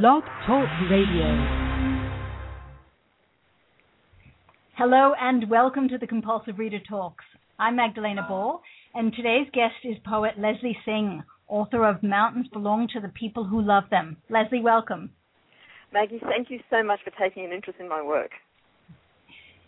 Blog 0.00 0.22
Talk 0.46 0.70
Radio. 0.90 1.26
Hello 4.78 5.12
and 5.20 5.50
welcome 5.50 5.86
to 5.90 5.98
the 5.98 6.06
Compulsive 6.06 6.58
Reader 6.58 6.78
Talks. 6.88 7.26
I'm 7.58 7.76
Magdalena 7.76 8.24
Ball, 8.26 8.62
and 8.94 9.12
today's 9.12 9.48
guest 9.52 9.74
is 9.84 9.98
poet 10.02 10.38
Leslie 10.38 10.78
Singh, 10.86 11.22
author 11.46 11.84
of 11.86 12.02
Mountains 12.02 12.46
Belong 12.54 12.88
to 12.94 13.00
the 13.00 13.10
People 13.10 13.44
Who 13.44 13.60
Love 13.60 13.84
Them. 13.90 14.16
Leslie, 14.30 14.62
welcome. 14.62 15.10
Maggie, 15.92 16.22
thank 16.22 16.48
you 16.48 16.60
so 16.70 16.82
much 16.82 17.00
for 17.04 17.12
taking 17.20 17.44
an 17.44 17.52
interest 17.52 17.78
in 17.78 17.86
my 17.86 18.00
work. 18.00 18.30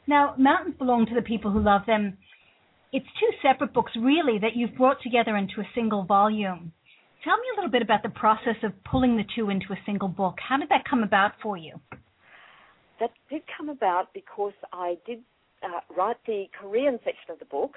Now, 0.07 0.35
Mountains 0.39 0.77
Belong 0.79 1.05
to 1.05 1.15
the 1.15 1.21
People 1.21 1.51
Who 1.51 1.61
Love 1.61 1.83
Them. 1.87 2.17
It's 2.95 3.05
two 3.21 3.29
separate 3.47 3.75
books, 3.75 3.93
really, 3.95 4.39
that 4.39 4.57
you've 4.57 4.75
brought 4.75 5.03
together 5.03 5.37
into 5.37 5.61
a 5.61 5.69
single 5.75 6.05
volume. 6.05 6.73
Tell 7.25 7.39
me 7.39 7.45
a 7.55 7.57
little 7.57 7.71
bit 7.71 7.81
about 7.81 8.03
the 8.03 8.11
process 8.11 8.57
of 8.63 8.73
pulling 8.85 9.17
the 9.17 9.25
two 9.35 9.49
into 9.49 9.73
a 9.73 9.79
single 9.87 10.09
book. 10.09 10.37
How 10.47 10.59
did 10.59 10.69
that 10.69 10.85
come 10.85 11.03
about 11.03 11.33
for 11.43 11.57
you? 11.57 11.81
That 13.01 13.13
did 13.31 13.43
come 13.57 13.71
about 13.71 14.13
because 14.13 14.53
I 14.75 14.99
did 15.07 15.21
uh, 15.63 15.81
write 15.97 16.19
the 16.27 16.45
Korean 16.61 16.99
section 17.03 17.31
of 17.31 17.39
the 17.39 17.47
book, 17.47 17.77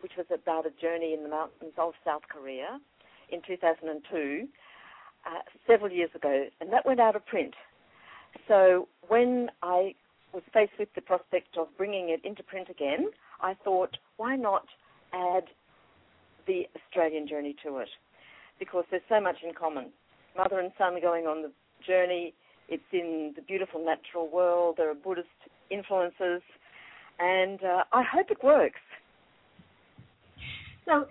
which 0.00 0.12
was 0.18 0.26
about 0.34 0.66
a 0.66 0.70
journey 0.80 1.14
in 1.14 1.22
the 1.22 1.28
mountains 1.28 1.74
of 1.78 1.92
South 2.04 2.22
Korea 2.28 2.80
in 3.30 3.40
2002, 3.46 4.48
uh, 5.24 5.30
several 5.64 5.92
years 5.92 6.10
ago, 6.16 6.46
and 6.60 6.72
that 6.72 6.84
went 6.84 6.98
out 6.98 7.14
of 7.14 7.24
print. 7.24 7.54
So 8.48 8.88
when 9.06 9.48
I 9.62 9.94
was 10.32 10.42
faced 10.52 10.72
with 10.76 10.88
the 10.96 11.02
prospect 11.02 11.56
of 11.56 11.68
bringing 11.76 12.08
it 12.08 12.24
into 12.24 12.42
print 12.42 12.68
again, 12.68 13.10
I 13.40 13.54
thought, 13.62 13.96
why 14.16 14.34
not 14.34 14.66
add 15.12 15.44
the 16.48 16.62
Australian 16.76 17.28
journey 17.28 17.54
to 17.64 17.78
it? 17.78 17.88
Because 18.58 18.84
there's 18.90 19.02
so 19.08 19.20
much 19.20 19.36
in 19.46 19.54
common. 19.54 19.90
Mother 20.36 20.60
and 20.60 20.72
son 20.78 20.98
going 21.00 21.26
on 21.26 21.42
the 21.42 21.52
journey. 21.86 22.34
It's 22.68 22.82
in 22.92 23.32
the 23.34 23.42
beautiful 23.42 23.84
natural 23.84 24.28
world. 24.28 24.74
There 24.76 24.90
are 24.90 24.94
Buddhist 24.94 25.28
influences, 25.70 26.42
and 27.18 27.62
uh, 27.62 27.84
I 27.92 28.02
hope 28.02 28.30
it 28.30 28.42
works. 28.44 28.80
So 30.84 31.06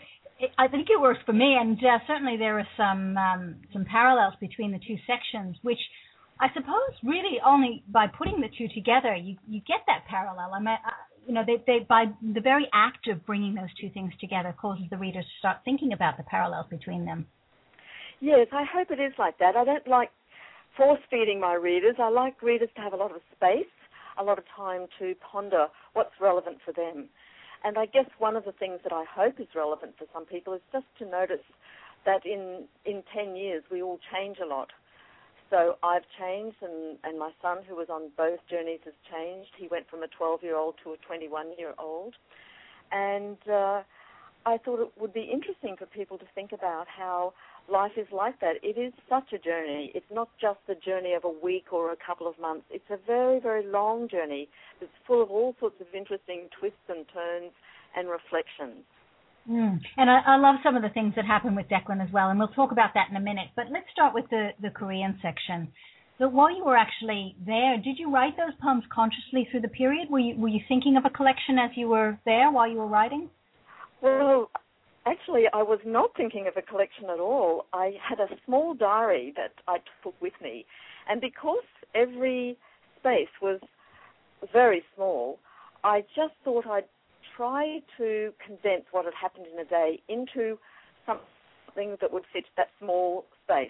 I 0.57 0.67
think 0.67 0.87
it 0.89 0.99
works 0.99 1.19
for 1.25 1.33
me, 1.33 1.57
and 1.59 1.77
uh, 1.79 1.99
certainly 2.05 2.37
there 2.37 2.59
are 2.59 2.67
some 2.77 3.17
um, 3.17 3.55
some 3.73 3.85
parallels 3.85 4.35
between 4.39 4.71
the 4.71 4.79
two 4.79 4.97
sections, 5.07 5.57
which 5.63 5.79
I 6.39 6.47
suppose 6.53 6.93
really 7.03 7.39
only 7.45 7.83
by 7.87 8.07
putting 8.07 8.39
the 8.39 8.49
two 8.57 8.67
together 8.73 9.15
you 9.15 9.35
you 9.47 9.61
get 9.61 9.81
that 9.87 10.05
parallel. 10.07 10.51
I 10.53 10.59
mean, 10.59 10.67
uh, 10.69 10.91
you 11.27 11.33
know, 11.33 11.43
they, 11.45 11.61
they 11.65 11.85
by 11.87 12.05
the 12.21 12.41
very 12.41 12.67
act 12.73 13.07
of 13.07 13.25
bringing 13.25 13.55
those 13.55 13.73
two 13.79 13.89
things 13.89 14.13
together 14.19 14.55
causes 14.59 14.85
the 14.89 14.97
reader 14.97 15.21
to 15.21 15.27
start 15.39 15.57
thinking 15.65 15.93
about 15.93 16.17
the 16.17 16.23
parallels 16.23 16.67
between 16.69 17.05
them. 17.05 17.25
Yes, 18.19 18.47
I 18.51 18.63
hope 18.63 18.89
it 18.91 18.99
is 18.99 19.13
like 19.19 19.37
that. 19.39 19.55
I 19.55 19.63
don't 19.63 19.87
like 19.87 20.09
force 20.75 20.99
feeding 21.09 21.39
my 21.39 21.53
readers. 21.53 21.95
I 21.99 22.09
like 22.09 22.41
readers 22.41 22.69
to 22.75 22.81
have 22.81 22.93
a 22.93 22.97
lot 22.97 23.11
of 23.11 23.21
space, 23.35 23.65
a 24.17 24.23
lot 24.23 24.37
of 24.37 24.43
time 24.55 24.87
to 24.99 25.13
ponder 25.31 25.67
what's 25.93 26.13
relevant 26.19 26.57
for 26.65 26.71
them. 26.71 27.09
And 27.63 27.77
I 27.77 27.85
guess 27.85 28.05
one 28.19 28.35
of 28.35 28.45
the 28.45 28.51
things 28.51 28.79
that 28.83 28.93
I 28.93 29.03
hope 29.09 29.39
is 29.39 29.47
relevant 29.55 29.93
for 29.97 30.05
some 30.13 30.25
people 30.25 30.53
is 30.53 30.61
just 30.71 30.85
to 30.99 31.05
notice 31.05 31.45
that 32.05 32.25
in 32.25 32.65
in 32.85 33.03
10 33.13 33.35
years 33.35 33.63
we 33.71 33.81
all 33.81 33.99
change 34.13 34.37
a 34.43 34.47
lot. 34.47 34.69
So 35.49 35.77
I've 35.81 36.03
changed, 36.19 36.57
and, 36.61 36.97
and 37.03 37.17
my 37.17 37.31
son, 37.41 37.59
who 37.67 37.75
was 37.75 37.87
on 37.89 38.09
both 38.17 38.39
journeys, 38.49 38.81
has 38.83 38.93
changed. 39.09 39.49
He 39.57 39.67
went 39.69 39.89
from 39.89 40.03
a 40.03 40.07
12 40.07 40.43
year 40.43 40.57
old 40.57 40.75
to 40.83 40.91
a 40.91 40.97
21 40.97 41.53
year 41.57 41.73
old. 41.79 42.15
And 42.91 43.37
uh, 43.49 43.81
I 44.45 44.57
thought 44.57 44.81
it 44.81 44.91
would 44.99 45.13
be 45.13 45.29
interesting 45.31 45.75
for 45.77 45.85
people 45.85 46.17
to 46.17 46.25
think 46.35 46.51
about 46.51 46.85
how 46.87 47.33
life 47.69 47.91
is 47.97 48.07
like 48.11 48.39
that. 48.39 48.55
It 48.63 48.77
is 48.77 48.93
such 49.09 49.33
a 49.33 49.37
journey. 49.37 49.91
It's 49.93 50.05
not 50.11 50.29
just 50.39 50.59
the 50.67 50.75
journey 50.75 51.13
of 51.13 51.23
a 51.23 51.33
week 51.43 51.71
or 51.71 51.91
a 51.91 51.97
couple 51.97 52.27
of 52.27 52.39
months. 52.39 52.65
It's 52.69 52.89
a 52.89 52.97
very, 53.05 53.39
very 53.39 53.65
long 53.65 54.07
journey 54.09 54.49
that's 54.79 54.91
full 55.05 55.21
of 55.21 55.29
all 55.29 55.55
sorts 55.59 55.75
of 55.81 55.87
interesting 55.93 56.49
twists 56.59 56.87
and 56.89 57.05
turns 57.13 57.51
and 57.95 58.07
reflections. 58.09 58.85
Mm. 59.49 59.79
And 59.95 60.09
I, 60.09 60.19
I, 60.25 60.35
love 60.37 60.55
some 60.61 60.75
of 60.75 60.81
the 60.81 60.89
things 60.89 61.13
that 61.15 61.25
happen 61.25 61.55
with 61.55 61.67
Declan 61.69 62.05
as 62.05 62.11
well, 62.11 62.29
and 62.29 62.37
we'll 62.37 62.49
talk 62.49 62.73
about 62.73 62.93
that 62.95 63.07
in 63.09 63.15
a 63.15 63.21
minute. 63.21 63.47
But 63.55 63.67
let's 63.71 63.85
start 63.93 64.13
with 64.13 64.25
the, 64.29 64.49
the 64.61 64.69
Korean 64.69 65.17
section. 65.21 65.69
So 66.17 66.27
while 66.27 66.53
you 66.53 66.65
were 66.65 66.75
actually 66.75 67.35
there, 67.45 67.77
did 67.77 67.97
you 67.97 68.11
write 68.11 68.35
those 68.35 68.55
poems 68.61 68.83
consciously 68.91 69.47
through 69.49 69.61
the 69.61 69.69
period? 69.69 70.09
Were 70.09 70.19
you 70.19 70.35
were 70.35 70.47
you 70.47 70.59
thinking 70.67 70.97
of 70.97 71.05
a 71.05 71.11
collection 71.11 71.59
as 71.59 71.69
you 71.75 71.87
were 71.87 72.17
there 72.25 72.51
while 72.51 72.67
you 72.67 72.77
were 72.77 72.87
writing? 72.87 73.29
Well, 74.01 74.49
actually, 75.07 75.45
I 75.53 75.63
was 75.63 75.79
not 75.85 76.11
thinking 76.15 76.47
of 76.47 76.57
a 76.57 76.61
collection 76.61 77.05
at 77.05 77.19
all. 77.19 77.65
I 77.73 77.93
had 78.01 78.19
a 78.19 78.27
small 78.45 78.73
diary 78.73 79.33
that 79.35 79.53
I 79.67 79.77
took 80.03 80.19
with 80.21 80.33
me, 80.41 80.65
and 81.09 81.21
because 81.21 81.63
every 81.95 82.57
space 82.99 83.29
was 83.41 83.59
very 84.53 84.83
small, 84.95 85.39
I 85.83 86.01
just 86.15 86.33
thought 86.43 86.65
I'd 86.67 86.85
try 87.35 87.79
to 87.97 88.33
condense 88.45 88.85
what 88.91 89.05
had 89.05 89.13
happened 89.13 89.45
in 89.51 89.59
a 89.59 89.65
day 89.65 90.01
into 90.09 90.57
something 91.05 91.97
that 92.01 92.11
would 92.11 92.23
fit 92.33 92.45
that 92.57 92.69
small 92.79 93.25
space. 93.43 93.69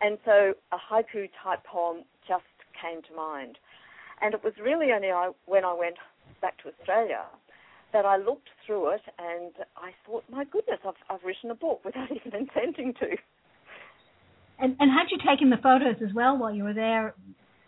And 0.00 0.18
so 0.24 0.54
a 0.72 0.76
haiku 0.76 1.28
type 1.42 1.64
poem 1.64 2.04
just 2.26 2.44
came 2.80 3.02
to 3.02 3.14
mind. 3.14 3.58
And 4.20 4.34
it 4.34 4.44
was 4.44 4.54
really 4.62 4.92
only 4.92 5.10
I, 5.10 5.30
when 5.46 5.64
I 5.64 5.74
went 5.74 5.96
back 6.40 6.62
to 6.62 6.68
Australia 6.68 7.24
that 7.92 8.04
I 8.04 8.16
looked 8.16 8.48
through 8.66 8.90
it 8.94 9.02
and 9.18 9.52
I 9.76 9.90
thought, 10.06 10.24
my 10.30 10.44
goodness, 10.44 10.78
I've, 10.86 10.94
I've 11.10 11.24
written 11.24 11.50
a 11.50 11.54
book 11.54 11.84
without 11.84 12.08
even 12.16 12.34
intending 12.34 12.94
to. 12.94 13.16
And, 14.58 14.76
and 14.78 14.90
had 14.90 15.10
you 15.10 15.18
taken 15.18 15.50
the 15.50 15.56
photos 15.56 15.96
as 16.02 16.14
well 16.14 16.38
while 16.38 16.54
you 16.54 16.64
were 16.64 16.74
there, 16.74 17.14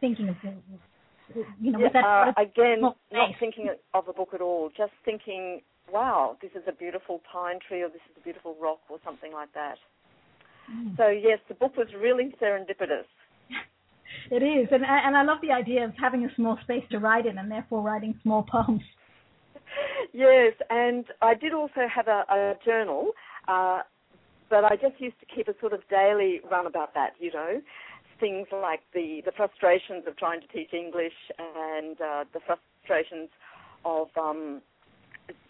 thinking 0.01 0.29
of 0.29 0.37
the, 0.43 0.55
you 1.61 1.73
know, 1.73 1.79
yeah, 1.79 1.89
that 1.93 2.05
uh, 2.05 2.33
again, 2.41 2.81
not 2.81 2.97
thinking 3.41 3.71
of 3.95 4.09
a 4.09 4.13
book 4.13 4.31
at 4.35 4.41
all, 4.41 4.71
just 4.77 4.93
thinking, 5.05 5.61
wow, 5.93 6.37
this 6.41 6.51
is 6.55 6.63
a 6.69 6.73
beautiful 6.73 7.21
pine 7.31 7.59
tree 7.67 7.83
or 7.83 7.89
this 7.89 8.03
is 8.11 8.17
a 8.21 8.25
beautiful 8.25 8.57
rock 8.61 8.81
or 8.89 8.99
something 9.05 9.33
like 9.33 9.53
that. 9.55 9.77
Mm. 10.71 10.97
So 10.97 11.09
yes, 11.09 11.39
the 11.49 11.55
book 11.55 11.77
was 11.77 11.89
really 11.99 12.35
serendipitous. 12.41 13.09
it 14.31 14.43
is, 14.43 14.69
and 14.71 14.85
and 14.85 15.17
I 15.17 15.23
love 15.25 15.39
the 15.43 15.53
idea 15.53 15.85
of 15.85 15.93
having 16.01 16.25
a 16.25 16.35
small 16.35 16.59
space 16.63 16.85
to 16.91 16.99
write 16.99 17.27
in, 17.27 17.39
and 17.39 17.51
therefore 17.51 17.83
writing 17.83 18.19
small 18.23 18.43
poems. 18.51 18.83
Yes, 20.15 20.55
and 20.71 21.05
I 21.21 21.35
did 21.35 21.53
also 21.53 21.87
have 21.95 22.09
a, 22.09 22.25
a 22.31 22.55
journal, 22.65 23.11
uh, 23.49 23.83
but 24.49 24.65
I 24.65 24.77
just 24.77 24.99
used 24.99 25.19
to 25.21 25.27
keep 25.27 25.49
a 25.49 25.55
sort 25.61 25.73
of 25.73 25.81
daily 25.91 26.41
run 26.51 26.67
about 26.67 26.95
that, 26.95 27.11
you 27.19 27.33
know, 27.33 27.61
things 28.21 28.47
like 28.53 28.81
the 28.95 29.21
the 29.25 29.33
frustrations 29.33 30.05
of 30.07 30.17
trying 30.17 30.41
to 30.41 30.47
teach 30.49 30.73
English 30.73 31.19
and 31.39 32.01
uh, 32.01 32.25
the 32.33 32.41
frustrations 32.47 33.29
of 33.85 34.09
um, 34.17 34.63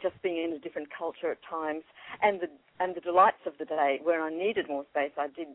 just 0.03 0.21
being 0.23 0.43
in 0.43 0.53
a 0.57 0.59
different 0.59 0.89
culture 0.97 1.31
at 1.31 1.39
times, 1.49 1.83
and 2.23 2.41
the 2.41 2.49
and 2.81 2.97
the 2.97 3.01
delights 3.01 3.45
of 3.47 3.53
the 3.59 3.65
day 3.65 4.01
where 4.03 4.23
I 4.23 4.31
needed 4.31 4.69
more 4.69 4.85
space. 4.91 5.13
I 5.19 5.29
did 5.29 5.49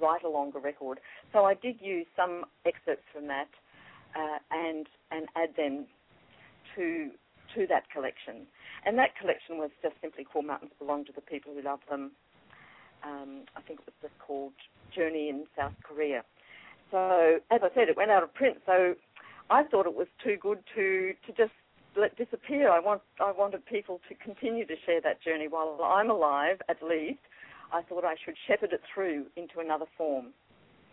write 0.00 0.24
a 0.24 0.28
longer 0.28 0.58
record, 0.58 1.00
so 1.32 1.44
I 1.44 1.54
did 1.54 1.76
use 1.80 2.06
some 2.16 2.44
excerpts 2.64 3.04
from 3.12 3.28
that 3.28 3.48
uh, 4.16 4.38
and 4.50 4.86
and 5.10 5.26
add 5.36 5.50
them 5.56 5.86
to 6.76 7.10
to 7.54 7.66
that 7.68 7.90
collection. 7.90 8.46
And 8.84 8.98
that 8.98 9.16
collection 9.20 9.58
was 9.58 9.70
just 9.82 9.94
simply 10.00 10.24
called 10.24 10.46
Mountains 10.46 10.72
Belong 10.78 11.04
to 11.06 11.12
the 11.12 11.20
People 11.20 11.52
Who 11.54 11.62
Love 11.62 11.80
Them. 11.88 12.12
Um, 13.04 13.44
I 13.56 13.60
think 13.62 13.80
it 13.80 13.86
was 13.86 13.94
just 14.02 14.18
called 14.18 14.52
Journey 14.94 15.28
in 15.28 15.44
South 15.56 15.74
Korea. 15.82 16.24
So, 16.90 17.38
as 17.50 17.60
I 17.62 17.68
said, 17.74 17.88
it 17.88 17.96
went 17.96 18.10
out 18.10 18.22
of 18.22 18.34
print. 18.34 18.58
So, 18.66 18.94
I 19.50 19.64
thought 19.64 19.86
it 19.86 19.94
was 19.94 20.08
too 20.22 20.36
good 20.40 20.58
to 20.74 21.12
to 21.26 21.32
just 21.32 21.52
let 21.96 22.16
disappear. 22.16 22.70
I 22.70 22.80
want 22.80 23.02
I 23.20 23.32
wanted 23.32 23.64
people 23.66 24.00
to 24.08 24.14
continue 24.14 24.66
to 24.66 24.74
share 24.86 25.00
that 25.02 25.22
journey 25.22 25.48
while 25.48 25.78
I'm 25.82 26.10
alive, 26.10 26.60
at 26.68 26.82
least. 26.82 27.20
I 27.72 27.82
thought 27.82 28.04
I 28.04 28.14
should 28.24 28.34
shepherd 28.46 28.72
it 28.72 28.80
through 28.92 29.26
into 29.36 29.60
another 29.60 29.86
form. 29.96 30.28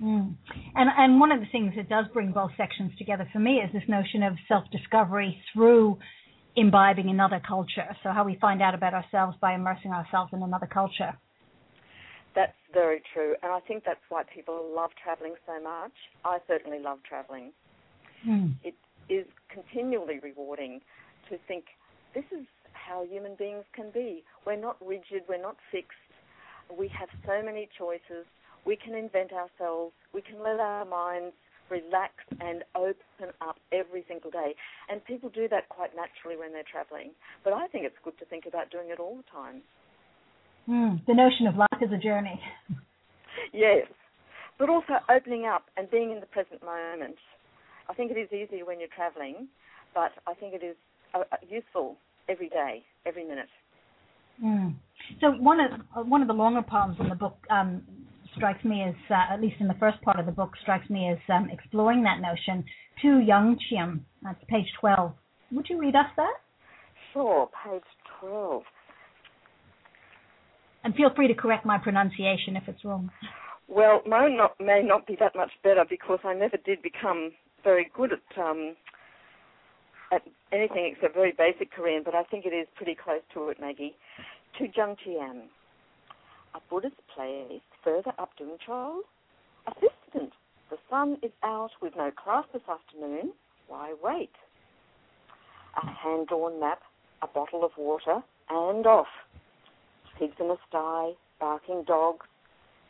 Mm. 0.01 0.35
And 0.75 0.89
and 0.97 1.19
one 1.19 1.31
of 1.31 1.39
the 1.39 1.45
things 1.51 1.73
that 1.77 1.89
does 1.89 2.05
bring 2.13 2.31
both 2.31 2.51
sections 2.57 2.91
together 2.97 3.27
for 3.31 3.39
me 3.39 3.57
is 3.57 3.71
this 3.71 3.87
notion 3.87 4.23
of 4.23 4.33
self 4.47 4.65
discovery 4.71 5.41
through 5.53 5.97
imbibing 6.55 7.09
another 7.09 7.41
culture. 7.45 7.95
So 8.03 8.11
how 8.11 8.23
we 8.23 8.37
find 8.39 8.61
out 8.61 8.73
about 8.73 8.93
ourselves 8.93 9.37
by 9.41 9.55
immersing 9.55 9.91
ourselves 9.91 10.31
in 10.33 10.41
another 10.41 10.67
culture. 10.67 11.13
That's 12.35 12.55
very 12.73 13.01
true, 13.13 13.35
and 13.41 13.51
I 13.51 13.61
think 13.61 13.83
that's 13.85 14.03
why 14.09 14.23
people 14.23 14.61
love 14.75 14.89
traveling 15.01 15.35
so 15.45 15.61
much. 15.61 15.93
I 16.25 16.39
certainly 16.47 16.79
love 16.79 16.99
traveling. 17.07 17.53
Mm. 18.27 18.55
It 18.63 18.75
is 19.07 19.25
continually 19.49 20.19
rewarding 20.21 20.81
to 21.29 21.37
think 21.47 21.65
this 22.13 22.25
is 22.31 22.45
how 22.73 23.05
human 23.05 23.35
beings 23.35 23.63
can 23.73 23.89
be. 23.93 24.23
We're 24.45 24.59
not 24.59 24.75
rigid, 24.85 25.23
we're 25.29 25.41
not 25.41 25.55
fixed. 25.71 25.95
We 26.77 26.89
have 26.89 27.09
so 27.25 27.41
many 27.43 27.69
choices. 27.77 28.25
We 28.65 28.75
can 28.75 28.95
invent 28.95 29.31
ourselves. 29.31 29.93
We 30.13 30.21
can 30.21 30.41
let 30.43 30.59
our 30.59 30.85
minds 30.85 31.35
relax 31.69 32.13
and 32.39 32.63
open 32.75 33.33
up 33.41 33.57
every 33.71 34.03
single 34.07 34.31
day. 34.31 34.55
And 34.89 35.03
people 35.05 35.29
do 35.29 35.47
that 35.49 35.69
quite 35.69 35.91
naturally 35.95 36.37
when 36.37 36.51
they're 36.51 36.67
traveling. 36.69 37.11
But 37.43 37.53
I 37.53 37.67
think 37.67 37.85
it's 37.85 37.95
good 38.03 38.17
to 38.19 38.25
think 38.25 38.45
about 38.47 38.71
doing 38.71 38.89
it 38.89 38.99
all 38.99 39.17
the 39.17 39.29
time. 39.31 39.61
Mm, 40.69 41.05
the 41.05 41.13
notion 41.13 41.47
of 41.47 41.55
life 41.55 41.81
is 41.81 41.91
a 41.91 41.97
journey. 41.97 42.39
yes, 43.53 43.87
but 44.57 44.69
also 44.69 44.97
opening 45.09 45.45
up 45.45 45.65
and 45.77 45.89
being 45.89 46.11
in 46.11 46.19
the 46.19 46.25
present 46.25 46.63
moment. 46.63 47.17
I 47.87 47.93
think 47.93 48.11
it 48.11 48.17
is 48.17 48.29
easier 48.33 48.65
when 48.65 48.79
you're 48.79 48.89
traveling, 48.95 49.47
but 49.93 50.11
I 50.25 50.33
think 50.33 50.53
it 50.55 50.63
is 50.63 50.75
uh, 51.13 51.19
uh 51.31 51.37
useful 51.47 51.97
every 52.27 52.49
day, 52.49 52.83
every 53.05 53.23
minute. 53.23 53.49
Mm. 54.43 54.73
So 55.21 55.31
one 55.31 55.59
of 55.59 55.71
uh, 55.95 56.01
one 56.01 56.21
of 56.21 56.27
the 56.27 56.33
longer 56.33 56.63
poems 56.63 56.97
in 56.99 57.09
the 57.09 57.15
book 57.15 57.37
um, 57.49 57.83
strikes 58.35 58.63
me 58.63 58.83
as, 58.83 58.95
uh, 59.09 59.33
at 59.33 59.41
least 59.41 59.55
in 59.59 59.67
the 59.67 59.75
first 59.75 60.01
part 60.01 60.19
of 60.19 60.25
the 60.25 60.31
book, 60.31 60.51
strikes 60.61 60.89
me 60.89 61.09
as 61.09 61.17
um, 61.33 61.49
exploring 61.49 62.03
that 62.03 62.21
notion. 62.21 62.63
To 63.01 63.19
Young 63.19 63.57
Chiam, 63.57 64.01
that's 64.23 64.43
page 64.47 64.67
twelve. 64.79 65.13
Would 65.51 65.67
you 65.69 65.79
read 65.79 65.95
us 65.95 66.07
that? 66.17 66.33
Sure, 67.13 67.49
page 67.63 67.83
twelve. 68.19 68.63
And 70.83 70.93
feel 70.95 71.09
free 71.15 71.27
to 71.27 71.33
correct 71.33 71.65
my 71.65 71.77
pronunciation 71.77 72.55
if 72.55 72.63
it's 72.67 72.85
wrong. 72.85 73.09
Well, 73.67 74.01
mine 74.07 74.37
not, 74.37 74.55
may 74.59 74.81
not 74.83 75.07
be 75.07 75.17
that 75.19 75.35
much 75.35 75.51
better 75.63 75.83
because 75.89 76.19
I 76.23 76.33
never 76.33 76.57
did 76.57 76.81
become 76.83 77.31
very 77.63 77.89
good 77.95 78.11
at 78.13 78.39
um, 78.39 78.75
at 80.13 80.21
anything 80.51 80.93
except 80.93 81.15
very 81.15 81.33
basic 81.35 81.71
Korean, 81.71 82.03
but 82.05 82.13
I 82.13 82.23
think 82.23 82.45
it 82.45 82.53
is 82.53 82.67
pretty 82.75 82.95
close 82.95 83.21
to 83.33 83.49
it, 83.49 83.59
Maggie. 83.59 83.95
To 84.59 84.67
Jungcheon, 84.67 85.47
a 86.55 86.61
Buddhist 86.69 86.95
place 87.13 87.61
further 87.83 88.13
up 88.17 88.31
Dungcheol. 88.39 88.99
Assistant, 89.67 90.31
the 90.69 90.77
sun 90.89 91.17
is 91.21 91.31
out 91.43 91.71
with 91.81 91.93
no 91.97 92.11
class 92.11 92.45
this 92.53 92.61
afternoon. 92.69 93.33
Why 93.67 93.93
wait? 94.01 94.31
A 95.81 95.85
hand-drawn 95.85 96.59
map, 96.59 96.81
a 97.21 97.27
bottle 97.27 97.65
of 97.65 97.71
water, 97.77 98.23
and 98.49 98.87
off. 98.87 99.07
Pigs 100.17 100.35
in 100.39 100.47
the 100.47 100.57
sty, 100.69 101.11
barking 101.41 101.83
dogs, 101.85 102.25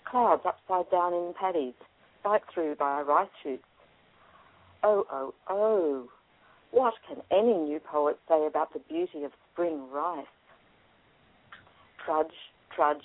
clouds 0.03 0.44
upside 0.45 0.91
down 0.91 1.13
in 1.13 1.33
paddies, 1.39 1.73
spiked 2.19 2.53
through 2.53 2.75
by 2.75 3.01
rice 3.01 3.29
shoots. 3.41 3.63
Oh, 4.83 5.07
oh, 5.12 5.33
oh, 5.50 6.09
what 6.69 6.94
can 7.07 7.23
any 7.31 7.57
new 7.57 7.79
poet 7.79 8.19
say 8.29 8.45
about 8.45 8.73
the 8.73 8.79
beauty 8.79 9.23
of 9.23 9.31
spring 9.51 9.89
rice? 9.91 10.27
Trudge, 12.06 12.27
trudge. 12.75 12.97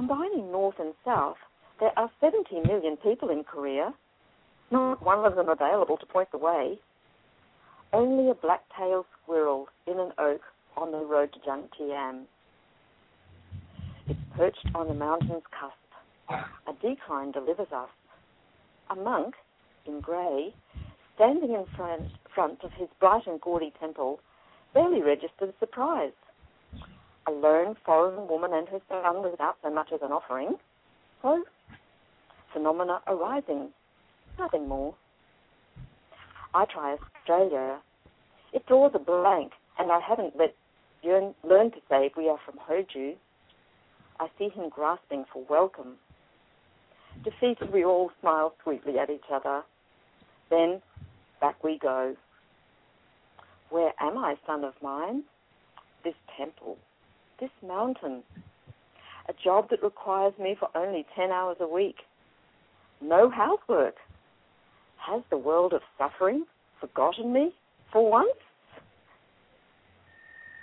Combining 0.00 0.50
north 0.50 0.76
and 0.78 0.94
south, 1.04 1.36
there 1.78 1.92
are 1.98 2.10
70 2.22 2.66
million 2.66 2.96
people 2.96 3.28
in 3.28 3.44
Korea, 3.44 3.92
not 4.70 5.04
one 5.04 5.26
of 5.26 5.36
them 5.36 5.50
available 5.50 5.98
to 5.98 6.06
point 6.06 6.30
the 6.32 6.38
way. 6.38 6.78
Only 7.92 8.30
a 8.30 8.34
black-tailed 8.34 9.04
squirrel 9.22 9.68
in 9.86 10.00
an 10.00 10.12
oak 10.16 10.40
on 10.74 10.90
the 10.90 11.04
road 11.04 11.34
to 11.34 11.38
Jangtian. 11.40 12.22
It's 14.08 14.18
perched 14.34 14.74
on 14.74 14.88
the 14.88 14.94
mountain's 14.94 15.42
cusp. 15.50 16.40
A 16.66 16.72
decline 16.80 17.32
delivers 17.32 17.70
us. 17.70 17.90
A 18.88 18.96
monk, 18.96 19.34
in 19.84 20.00
grey, 20.00 20.54
standing 21.16 21.50
in 21.50 21.66
front, 21.76 22.04
front 22.34 22.64
of 22.64 22.72
his 22.72 22.88
bright 23.00 23.26
and 23.26 23.38
gaudy 23.38 23.70
temple, 23.78 24.20
barely 24.72 25.02
registers 25.02 25.52
surprise. 25.60 26.12
A 27.30 27.32
lone 27.32 27.76
foreign 27.86 28.26
woman 28.26 28.50
and 28.52 28.68
her 28.68 28.80
son 28.88 29.22
without 29.22 29.56
so 29.62 29.70
much 29.70 29.92
as 29.94 30.00
an 30.02 30.10
offering. 30.10 30.56
So, 31.22 31.44
phenomena 32.52 33.00
arising, 33.06 33.68
nothing 34.36 34.68
more. 34.68 34.94
I 36.54 36.64
try 36.64 36.96
Australia. 36.96 37.78
It 38.52 38.66
draws 38.66 38.92
a 38.94 38.98
blank, 38.98 39.52
and 39.78 39.92
I 39.92 40.00
haven't 40.00 40.34
let 40.36 40.56
yearn, 41.02 41.34
learned 41.44 41.74
to 41.74 41.80
say 41.88 42.10
we 42.16 42.28
are 42.28 42.38
from 42.44 42.58
Hoju. 42.58 43.14
I 44.18 44.26
see 44.36 44.48
him 44.48 44.68
grasping 44.68 45.24
for 45.32 45.44
welcome. 45.48 45.98
Defeated, 47.22 47.72
we 47.72 47.84
all 47.84 48.10
smile 48.20 48.54
sweetly 48.64 48.98
at 48.98 49.08
each 49.08 49.30
other. 49.32 49.62
Then 50.50 50.82
back 51.40 51.62
we 51.62 51.78
go. 51.78 52.16
Where 53.68 53.92
am 54.00 54.18
I, 54.18 54.34
son 54.46 54.64
of 54.64 54.74
mine? 54.82 55.22
This 56.02 56.14
temple, 56.36 56.76
this 57.40 57.50
mountain, 57.66 58.22
a 59.28 59.32
job 59.44 59.68
that 59.70 59.82
requires 59.82 60.34
me 60.38 60.56
for 60.58 60.68
only 60.76 61.06
10 61.16 61.30
hours 61.30 61.56
a 61.60 61.66
week. 61.66 61.96
No 63.00 63.30
housework. 63.30 63.94
Has 64.98 65.22
the 65.30 65.38
world 65.38 65.72
of 65.72 65.80
suffering 65.96 66.44
forgotten 66.80 67.32
me 67.32 67.52
for 67.92 68.08
once? 68.10 68.28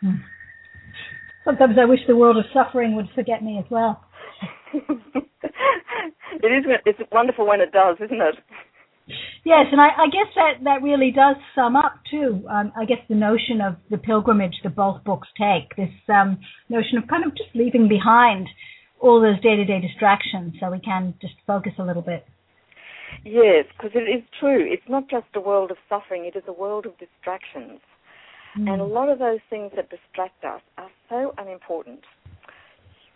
Hmm. 0.02 0.16
Sometimes 1.44 1.78
I 1.80 1.86
wish 1.86 2.02
the 2.08 2.16
world 2.16 2.38
of 2.38 2.46
suffering 2.54 2.96
would 2.96 3.08
forget 3.16 3.44
me 3.44 3.58
as 3.58 3.66
well. 3.72 4.04
it 4.74 6.46
is. 6.46 6.66
It's 6.86 7.00
wonderful 7.12 7.48
when 7.48 7.62
it 7.62 7.72
does, 7.72 7.98
isn't 8.04 8.22
it? 8.22 8.36
Yes, 9.48 9.68
and 9.72 9.80
I, 9.80 9.88
I 9.96 10.08
guess 10.08 10.28
that 10.36 10.64
that 10.66 10.84
really 10.84 11.10
does 11.10 11.38
sum 11.56 11.78
up 11.78 12.02
too. 12.12 12.44
Um, 12.52 12.74
I 12.76 12.84
guess 12.84 12.98
the 13.08 13.16
notion 13.16 13.62
of 13.62 13.78
the 13.90 13.98
pilgrimage 13.98 14.56
that 14.66 14.76
both 14.76 15.02
books 15.06 15.30
take, 15.40 15.74
this 15.78 15.96
um, 16.10 16.38
notion 16.68 16.98
of 16.98 17.08
kind 17.08 17.24
of 17.24 17.32
just 17.32 17.56
leaving 17.56 17.88
behind 17.88 18.50
all 19.00 19.22
those 19.22 19.40
day-to-day 19.40 19.80
distractions, 19.80 20.56
so 20.60 20.70
we 20.70 20.82
can 20.82 21.14
just 21.22 21.36
focus 21.48 21.72
a 21.80 21.84
little 21.84 22.02
bit. 22.02 22.26
Yes, 23.24 23.64
because 23.72 23.92
it 23.96 24.10
is 24.12 24.22
true. 24.38 24.68
It's 24.68 24.90
not 24.90 25.10
just 25.10 25.28
a 25.34 25.40
world 25.40 25.72
of 25.72 25.78
suffering; 25.88 26.26
it 26.26 26.36
is 26.36 26.44
a 26.46 26.52
world 26.52 26.86
of 26.86 26.92
distractions. 26.98 27.80
Mm. 28.60 28.70
And 28.70 28.82
a 28.82 28.84
lot 28.84 29.08
of 29.08 29.18
those 29.18 29.40
things 29.50 29.72
that 29.78 29.90
distract 29.90 30.44
us 30.44 30.62
are 30.78 30.92
so 31.08 31.34
unimportant. 31.38 32.02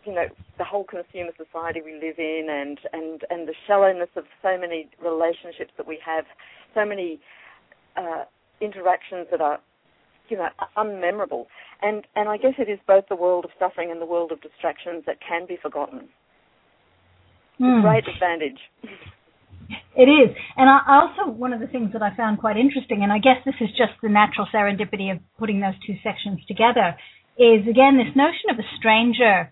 You 0.06 0.14
know, 0.14 0.26
the 0.58 0.64
whole 0.64 0.84
consumer 0.84 1.32
society 1.38 1.82
we 1.84 1.94
live 1.94 2.18
in 2.18 2.48
and, 2.50 2.80
and, 2.92 3.22
and 3.30 3.48
the 3.48 3.54
shallowness 3.68 4.10
of 4.16 4.24
so 4.42 4.58
many 4.58 4.90
relationships 5.04 5.72
that 5.78 5.88
we 5.88 6.00
have, 6.04 6.26
so 6.74 6.86
many 6.86 7.20
uh, 7.96 8.24
interactions 8.60 9.28
that 9.30 9.42
are, 9.42 9.60
you 10.30 10.38
know, 10.38 10.50
unmemorable. 10.76 11.46
And, 11.84 12.06
and 12.16 12.30
I 12.30 12.38
guess 12.38 12.54
it 12.58 12.70
is 12.70 12.80
both 12.88 13.06
the 13.10 13.16
world 13.16 13.46
of 13.46 13.52
suffering 13.60 13.92
and 13.92 14.02
the 14.02 14.06
world 14.06 14.32
of 14.32 14.42
distractions 14.42 15.04
that 15.06 15.18
can 15.22 15.46
be 15.48 15.58
forgotten. 15.62 16.10
Mm. 17.60 17.82
Great 17.82 18.08
advantage. 18.08 18.60
It 19.96 20.10
is. 20.10 20.36
And 20.58 20.70
I 20.70 20.80
also, 20.88 21.30
one 21.30 21.54
of 21.54 21.60
the 21.60 21.68
things 21.68 21.94
that 21.94 22.02
I 22.02 22.16
found 22.16 22.40
quite 22.40 22.58
interesting, 22.58 23.04
and 23.04 23.12
I 23.12 23.20
guess 23.20 23.38
this 23.46 23.56
is 23.62 23.70
just 23.78 23.94
the 24.02 24.10
natural 24.10 24.48
serendipity 24.54 25.12
of 25.12 25.20
putting 25.38 25.60
those 25.60 25.78
two 25.86 25.94
sections 26.04 26.40
together, 26.48 26.96
is 27.38 27.68
again 27.70 27.98
this 27.98 28.16
notion 28.16 28.50
of 28.50 28.58
a 28.58 28.68
stranger 28.78 29.52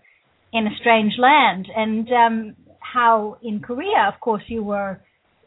in 0.52 0.66
a 0.66 0.70
strange 0.80 1.14
land 1.18 1.68
and 1.74 2.08
um, 2.12 2.56
how 2.80 3.38
in 3.42 3.60
Korea, 3.60 4.10
of 4.12 4.20
course, 4.20 4.42
you 4.48 4.62
were 4.62 5.00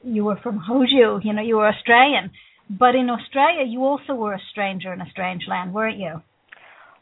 you 0.03 0.23
were 0.25 0.37
from 0.41 0.59
Hoju, 0.69 1.23
you 1.23 1.33
know, 1.33 1.41
you 1.41 1.57
were 1.57 1.67
Australian, 1.67 2.31
but 2.69 2.95
in 2.95 3.09
Australia 3.09 3.65
you 3.65 3.83
also 3.83 4.13
were 4.13 4.33
a 4.33 4.41
stranger 4.51 4.93
in 4.93 5.01
a 5.01 5.09
strange 5.11 5.43
land, 5.47 5.73
weren't 5.73 5.97
you? 5.97 6.21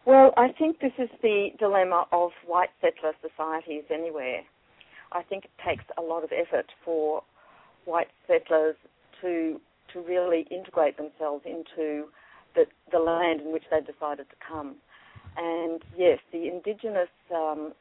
Well, 0.06 0.34
I 0.36 0.48
think 0.58 0.80
this 0.80 0.94
is 0.98 1.10
the 1.22 1.50
dilemma 1.60 2.06
of 2.12 2.32
white 2.48 2.72
settler 2.82 3.14
societies 3.22 3.84
anywhere. 3.94 4.42
I 5.12 5.22
think 5.24 5.46
it 5.46 5.52
takes 5.68 5.84
a 5.98 6.02
lot 6.02 6.24
of 6.24 6.32
effort 6.32 6.66
for 6.84 7.22
white 7.86 8.10
settlers 8.28 8.76
to 9.22 9.60
to 9.94 10.00
really 10.00 10.48
integrate 10.50 10.98
themselves 10.98 11.44
into 11.46 12.06
the 12.56 12.66
the 12.92 13.00
land 13.00 13.42
in 13.42 13.52
which 13.52 13.66
they 13.70 13.80
decided 13.80 14.28
to 14.30 14.36
come. 14.48 14.76
And 15.38 15.82
yes, 15.98 16.20
the 16.32 16.48
indigenous 16.48 17.10
um, 17.34 17.74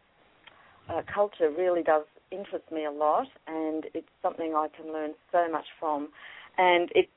uh, 0.91 1.03
culture 1.13 1.51
really 1.51 1.83
does 1.83 2.05
interest 2.31 2.65
me 2.73 2.85
a 2.85 2.91
lot, 2.91 3.29
and 3.47 3.87
it's 3.95 4.09
something 4.23 4.55
I 4.55 4.69
can 4.77 4.93
learn 4.93 5.13
so 5.33 5.51
much 5.51 5.67
from. 5.79 6.09
And 6.59 6.91
it 6.95 7.09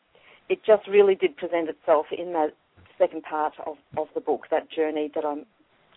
it 0.49 0.59
just 0.65 0.87
really 0.87 1.15
did 1.15 1.37
present 1.37 1.69
itself 1.69 2.07
in 2.17 2.33
that 2.33 2.53
second 2.97 3.23
part 3.23 3.53
of, 3.65 3.77
of 3.97 4.07
the 4.13 4.21
book, 4.21 4.47
that 4.51 4.69
journey 4.69 5.09
that 5.15 5.25
I'm 5.25 5.45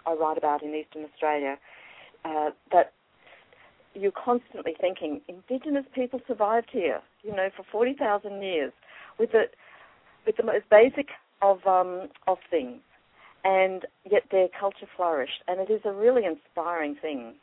I 0.06 0.14
write 0.14 0.38
about 0.38 0.62
in 0.62 0.75
Eastern 0.75 1.04
Australia. 1.04 1.59
Uh, 2.25 2.50
that 2.73 2.92
you're 3.95 4.12
constantly 4.12 4.75
thinking, 4.80 5.21
Indigenous 5.28 5.85
people 5.95 6.21
survived 6.26 6.68
here, 6.73 7.00
you 7.23 7.35
know, 7.35 7.49
for 7.56 7.64
40,000 7.71 8.42
years 8.42 8.73
with 9.18 9.33
the, 9.33 9.45
with 10.26 10.37
the 10.37 10.42
most 10.42 10.68
basic 10.71 11.09
of, 11.40 11.64
um, 11.66 12.09
of 12.26 12.38
things, 12.50 12.80
and 13.45 13.87
yet 14.11 14.25
their 14.30 14.49
culture 14.59 14.87
flourished, 14.97 15.42
and 15.49 15.61
it 15.61 15.73
is 15.73 15.80
a 15.85 15.92
really 15.92 16.23
inspiring 16.25 16.97
thing. 17.00 17.35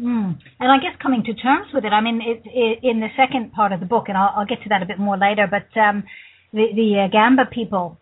Mm. 0.00 0.38
And 0.60 0.70
I 0.70 0.76
guess 0.78 0.92
coming 1.00 1.24
to 1.24 1.34
terms 1.34 1.68
with 1.72 1.84
it, 1.84 1.92
I 1.92 2.00
mean, 2.00 2.20
it, 2.20 2.42
it, 2.44 2.78
in 2.82 3.00
the 3.00 3.08
second 3.16 3.52
part 3.52 3.72
of 3.72 3.80
the 3.80 3.86
book, 3.86 4.04
and 4.08 4.16
I'll, 4.16 4.32
I'll, 4.36 4.46
get 4.46 4.62
to 4.62 4.68
that 4.68 4.82
a 4.82 4.86
bit 4.86 4.98
more 4.98 5.16
later, 5.16 5.48
but 5.50 5.78
um, 5.80 6.04
the, 6.52 6.66
the 6.74 7.06
uh, 7.06 7.08
Gamba 7.10 7.46
people, 7.50 7.98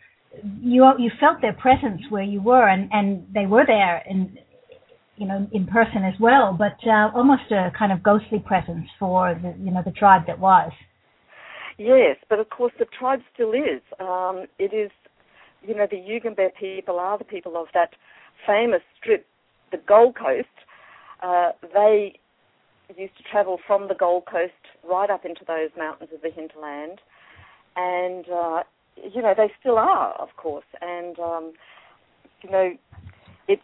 you 0.61 0.85
you 0.99 1.11
felt 1.21 1.41
their 1.41 1.53
presence 1.53 2.03
where 2.11 2.25
you 2.25 2.43
were, 2.43 2.67
and, 2.69 2.91
and 2.93 3.27
they 3.33 3.47
were 3.47 3.65
there, 3.65 4.03
and 4.09 4.37
you 5.17 5.27
know, 5.27 5.47
in 5.53 5.67
person 5.67 6.05
as 6.05 6.15
well, 6.19 6.57
but 6.59 6.77
uh, 6.89 7.11
almost 7.15 7.45
a 7.51 7.71
kind 7.79 7.93
of 7.93 8.03
ghostly 8.03 8.41
presence 8.41 8.87
for 8.99 9.39
the, 9.41 9.55
you 9.63 9.71
know, 9.71 9.83
the 9.85 9.93
tribe 9.93 10.23
that 10.27 10.39
was. 10.39 10.73
Yes, 11.79 12.17
but 12.29 12.39
of 12.39 12.51
course 12.51 12.73
the 12.79 12.87
tribe 12.99 13.21
still 13.33 13.53
is. 13.53 13.81
Um, 14.01 14.47
it 14.59 14.75
is, 14.75 14.91
you 15.63 15.75
know, 15.75 15.87
the 15.89 15.97
Yugambeh 15.97 16.51
people 16.59 16.99
are 16.99 17.19
the 17.19 17.25
people 17.25 17.57
of 17.57 17.67
that 17.75 17.91
famous 18.47 18.83
strip, 19.01 19.27
the 19.71 19.79
Gold 19.87 20.17
Coast. 20.17 20.49
Uh, 21.25 21.53
they 21.73 22.19
used 22.99 23.17
to 23.17 23.23
travel 23.23 23.59
from 23.67 23.89
the 23.89 23.95
Gold 23.95 24.25
Coast 24.31 24.53
right 24.89 25.09
up 25.09 25.25
into 25.25 25.41
those 25.47 25.71
mountains 25.77 26.11
of 26.15 26.21
the 26.21 26.31
hinterland, 26.31 27.01
and 27.77 28.27
uh, 28.29 28.63
you 28.97 29.23
know 29.23 29.33
they 29.35 29.51
still 29.59 29.79
are, 29.79 30.13
of 30.21 30.29
course, 30.37 30.67
and 30.83 31.19
um, 31.19 31.53
you 32.43 32.51
know 32.51 32.73
it's 33.49 33.63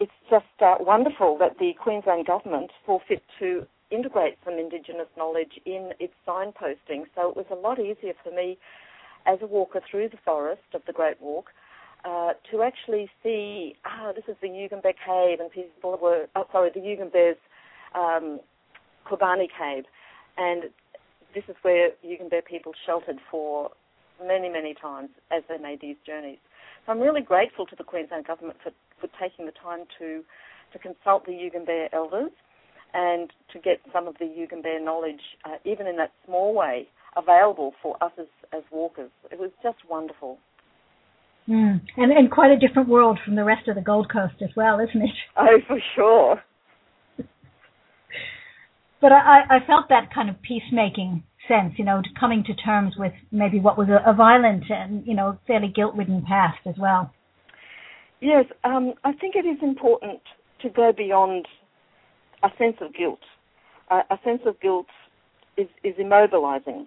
it's 0.00 0.12
just 0.28 0.44
uh, 0.60 0.74
wonderful 0.78 1.38
that 1.38 1.58
the 1.58 1.72
Queensland 1.82 2.26
government 2.26 2.70
saw 2.84 2.98
fit 3.08 3.22
to 3.38 3.66
integrate 3.90 4.36
some 4.44 4.54
Indigenous 4.54 5.08
knowledge 5.16 5.58
in 5.64 5.92
its 5.98 6.12
signposting. 6.28 7.04
So 7.14 7.30
it 7.30 7.36
was 7.36 7.46
a 7.50 7.54
lot 7.54 7.78
easier 7.78 8.12
for 8.22 8.30
me 8.30 8.58
as 9.24 9.38
a 9.40 9.46
walker 9.46 9.80
through 9.90 10.10
the 10.10 10.18
forest 10.24 10.62
of 10.74 10.82
the 10.86 10.92
Great 10.92 11.20
Walk 11.22 11.46
uh, 12.06 12.32
to 12.50 12.62
actually 12.62 13.10
see, 13.22 13.74
ah, 13.84 14.12
this 14.14 14.24
is 14.28 14.36
the 14.40 14.48
Yugambeh 14.48 14.94
Cave, 15.04 15.40
and 15.40 15.50
people 15.50 15.98
were, 16.00 16.26
oh, 16.36 16.44
sorry, 16.52 16.70
the 16.72 16.80
Yugambehr's 16.80 17.38
um, 17.94 18.38
Qurbani 19.10 19.48
Cave, 19.58 19.84
and 20.38 20.64
this 21.34 21.44
is 21.48 21.56
where 21.62 21.90
Yugambeh 22.04 22.44
people 22.44 22.72
sheltered 22.86 23.18
for 23.30 23.70
many, 24.24 24.48
many 24.48 24.74
times 24.74 25.10
as 25.30 25.42
they 25.48 25.58
made 25.58 25.80
these 25.80 25.96
journeys. 26.06 26.38
So 26.84 26.92
I'm 26.92 27.00
really 27.00 27.22
grateful 27.22 27.66
to 27.66 27.76
the 27.76 27.84
Queensland 27.84 28.26
Government 28.26 28.58
for, 28.62 28.70
for 29.00 29.08
taking 29.20 29.46
the 29.46 29.52
time 29.52 29.80
to, 29.98 30.22
to 30.72 30.78
consult 30.78 31.26
the 31.26 31.32
Yugambeh 31.32 31.88
elders 31.92 32.30
and 32.94 33.32
to 33.52 33.58
get 33.58 33.80
some 33.92 34.06
of 34.06 34.14
the 34.18 34.24
Yugambeh 34.24 34.82
knowledge, 34.84 35.20
uh, 35.44 35.56
even 35.64 35.86
in 35.86 35.96
that 35.96 36.12
small 36.24 36.54
way, 36.54 36.86
available 37.16 37.72
for 37.82 37.96
us 38.02 38.12
as, 38.18 38.26
as 38.52 38.62
walkers. 38.70 39.10
It 39.32 39.38
was 39.40 39.50
just 39.62 39.78
wonderful. 39.90 40.38
Mm. 41.48 41.80
And, 41.96 42.12
and 42.12 42.30
quite 42.30 42.50
a 42.50 42.58
different 42.58 42.88
world 42.88 43.18
from 43.24 43.36
the 43.36 43.44
rest 43.44 43.68
of 43.68 43.76
the 43.76 43.80
Gold 43.80 44.10
Coast 44.12 44.34
as 44.42 44.50
well, 44.56 44.80
isn't 44.80 45.02
it? 45.02 45.10
Oh, 45.36 45.58
for 45.66 45.78
sure. 45.94 46.42
but 49.00 49.12
I, 49.12 49.42
I 49.48 49.66
felt 49.66 49.88
that 49.90 50.12
kind 50.12 50.28
of 50.28 50.36
peacemaking 50.42 51.22
sense, 51.46 51.74
you 51.76 51.84
know, 51.84 52.02
coming 52.18 52.42
to 52.44 52.54
terms 52.54 52.94
with 52.98 53.12
maybe 53.30 53.60
what 53.60 53.78
was 53.78 53.88
a, 53.88 54.10
a 54.10 54.12
violent 54.12 54.64
and, 54.68 55.06
you 55.06 55.14
know, 55.14 55.38
fairly 55.46 55.68
guilt-ridden 55.68 56.24
past 56.26 56.58
as 56.66 56.74
well. 56.78 57.12
Yes, 58.20 58.46
um, 58.64 58.94
I 59.04 59.12
think 59.12 59.36
it 59.36 59.46
is 59.46 59.58
important 59.62 60.20
to 60.62 60.70
go 60.70 60.92
beyond 60.96 61.46
a 62.42 62.48
sense 62.58 62.76
of 62.80 62.94
guilt. 62.94 63.20
Uh, 63.90 64.02
a 64.10 64.16
sense 64.24 64.40
of 64.46 64.60
guilt 64.60 64.86
is, 65.56 65.68
is 65.84 65.94
immobilizing. 65.94 66.86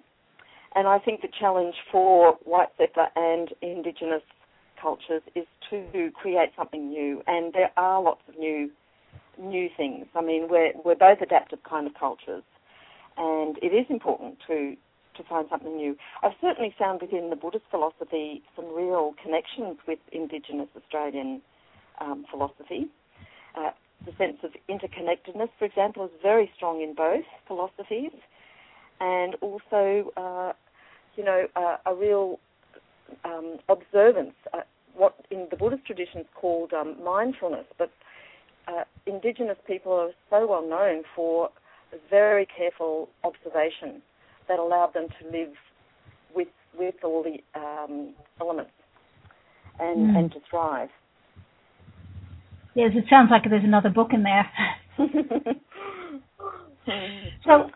And 0.76 0.88
I 0.88 1.00
think 1.00 1.22
the 1.22 1.30
challenge 1.40 1.76
for 1.92 2.34
white 2.44 2.70
settler 2.78 3.08
and 3.16 3.50
Indigenous 3.62 4.22
cultures 4.82 5.22
is 5.36 5.46
to 5.70 6.12
create 6.14 6.52
something 6.58 6.90
new. 6.90 7.22
And 7.28 7.54
there 7.54 7.72
are 7.78 8.02
lots 8.02 8.22
of 8.28 8.38
new 8.38 8.72
new 9.40 9.70
things. 9.78 10.06
I 10.16 10.22
mean, 10.22 10.48
we're 10.50 10.74
we're 10.84 10.96
both 10.96 11.22
adaptive 11.22 11.64
kind 11.64 11.88
of 11.88 11.94
cultures, 11.94 12.44
and 13.18 13.58
it 13.62 13.74
is 13.74 13.86
important 13.90 14.38
to 14.48 14.76
to 15.16 15.24
find 15.24 15.48
something 15.50 15.76
new. 15.76 15.98
I've 16.24 16.34
certainly 16.42 16.74
found 16.78 17.02
within 17.02 17.30
the 17.30 17.36
Buddhist 17.36 17.66
philosophy 17.70 18.42
some 18.56 18.74
real 18.74 19.14
connections 19.22 19.78
with 19.88 20.00
Indigenous 20.12 20.70
Australian 20.76 21.42
um, 22.00 22.26
philosophy. 22.30 22.88
Uh, 23.56 23.72
the 24.06 24.14
sense 24.18 24.38
of 24.44 24.52
interconnectedness, 24.70 25.50
for 25.60 25.66
example, 25.66 26.06
is 26.06 26.12
very 26.24 26.50
strong 26.56 26.82
in 26.82 26.94
both 26.94 27.26
philosophies, 27.48 28.14
and 29.02 29.36
also, 29.42 30.12
uh, 30.16 30.54
you 31.18 31.24
know, 31.24 31.48
uh, 31.56 31.78
a 31.86 31.94
real 31.94 32.40
um, 33.26 33.58
observance, 33.70 34.34
uh, 34.54 34.62
what 34.96 35.16
in 35.32 35.48
the 35.50 35.58
Buddhist 35.58 35.86
tradition 35.86 36.22
is 36.22 36.28
called 36.36 36.74
um, 36.74 36.96
mindfulness, 37.04 37.66
but 37.78 37.92
uh, 38.68 38.84
Indigenous 39.06 39.58
people 39.66 39.94
are 39.94 40.12
so 40.30 40.48
well 40.48 40.68
known 40.68 41.04
for 41.16 41.50
very 42.10 42.46
careful 42.46 43.10
observation 43.24 44.02
that 44.48 44.60
allowed 44.60 44.94
them 44.94 45.08
to 45.20 45.26
live 45.26 45.54
with 46.36 46.50
with 46.78 46.96
all 47.04 47.24
the 47.24 47.40
um, 47.60 48.14
elements 48.40 48.72
and, 49.80 50.10
mm. 50.10 50.18
and 50.18 50.32
to 50.32 50.40
thrive. 50.50 50.90
Yes, 52.76 52.92
it 52.96 53.06
sounds 53.10 53.30
like 53.32 53.44
there's 53.50 53.64
another 53.64 53.90
book 53.90 54.10
in 54.14 54.24
there. 54.24 54.50
so, 57.46 57.70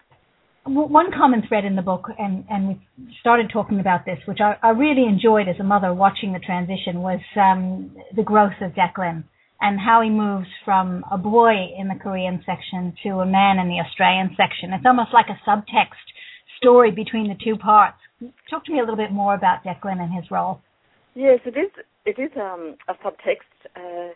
one 0.73 1.11
common 1.11 1.43
thread 1.47 1.65
in 1.65 1.75
the 1.75 1.81
book, 1.81 2.07
and, 2.17 2.45
and 2.49 2.67
we 2.67 2.81
started 3.19 3.49
talking 3.51 3.79
about 3.79 4.05
this, 4.05 4.19
which 4.27 4.39
I, 4.41 4.55
I 4.61 4.69
really 4.69 5.05
enjoyed 5.07 5.47
as 5.47 5.55
a 5.59 5.63
mother 5.63 5.93
watching 5.93 6.33
the 6.33 6.39
transition, 6.39 7.01
was 7.01 7.19
um, 7.35 7.95
the 8.15 8.23
growth 8.23 8.53
of 8.61 8.71
Declan 8.71 9.23
and 9.61 9.79
how 9.79 10.01
he 10.01 10.09
moves 10.09 10.47
from 10.65 11.05
a 11.11 11.17
boy 11.17 11.53
in 11.77 11.87
the 11.87 11.95
Korean 11.95 12.43
section 12.45 12.93
to 13.03 13.19
a 13.19 13.25
man 13.25 13.59
in 13.59 13.69
the 13.69 13.79
Australian 13.79 14.35
section. 14.35 14.73
It's 14.73 14.85
almost 14.85 15.13
like 15.13 15.27
a 15.29 15.49
subtext 15.49 16.03
story 16.57 16.91
between 16.91 17.29
the 17.29 17.37
two 17.43 17.55
parts. 17.55 17.97
Talk 18.49 18.65
to 18.65 18.71
me 18.71 18.79
a 18.79 18.81
little 18.81 18.97
bit 18.97 19.11
more 19.11 19.33
about 19.33 19.63
Declan 19.63 20.01
and 20.01 20.13
his 20.13 20.29
role. 20.29 20.59
Yes, 21.15 21.39
it 21.45 21.57
is. 21.57 21.71
It 22.05 22.19
is 22.19 22.31
um, 22.35 22.75
a 22.89 22.93
subtext. 22.95 23.51
Uh, 23.75 24.13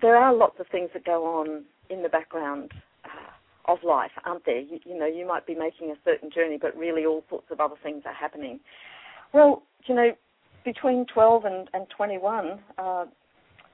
there 0.00 0.16
are 0.16 0.34
lots 0.34 0.58
of 0.58 0.66
things 0.72 0.90
that 0.94 1.04
go 1.04 1.24
on 1.26 1.64
in 1.88 2.02
the 2.02 2.08
background 2.08 2.72
of 3.66 3.78
life, 3.84 4.10
aren't 4.24 4.44
there? 4.44 4.60
You, 4.60 4.78
you, 4.84 4.98
know, 4.98 5.06
you 5.06 5.26
might 5.26 5.46
be 5.46 5.54
making 5.54 5.90
a 5.90 5.96
certain 6.04 6.30
journey, 6.30 6.58
but 6.60 6.76
really 6.76 7.04
all 7.04 7.24
sorts 7.28 7.46
of 7.50 7.60
other 7.60 7.76
things 7.82 8.02
are 8.06 8.14
happening. 8.14 8.60
Well, 9.32 9.62
you 9.86 9.94
know, 9.94 10.10
between 10.64 11.06
12 11.12 11.44
and, 11.44 11.68
and 11.72 11.86
21, 11.96 12.58
uh, 12.78 13.04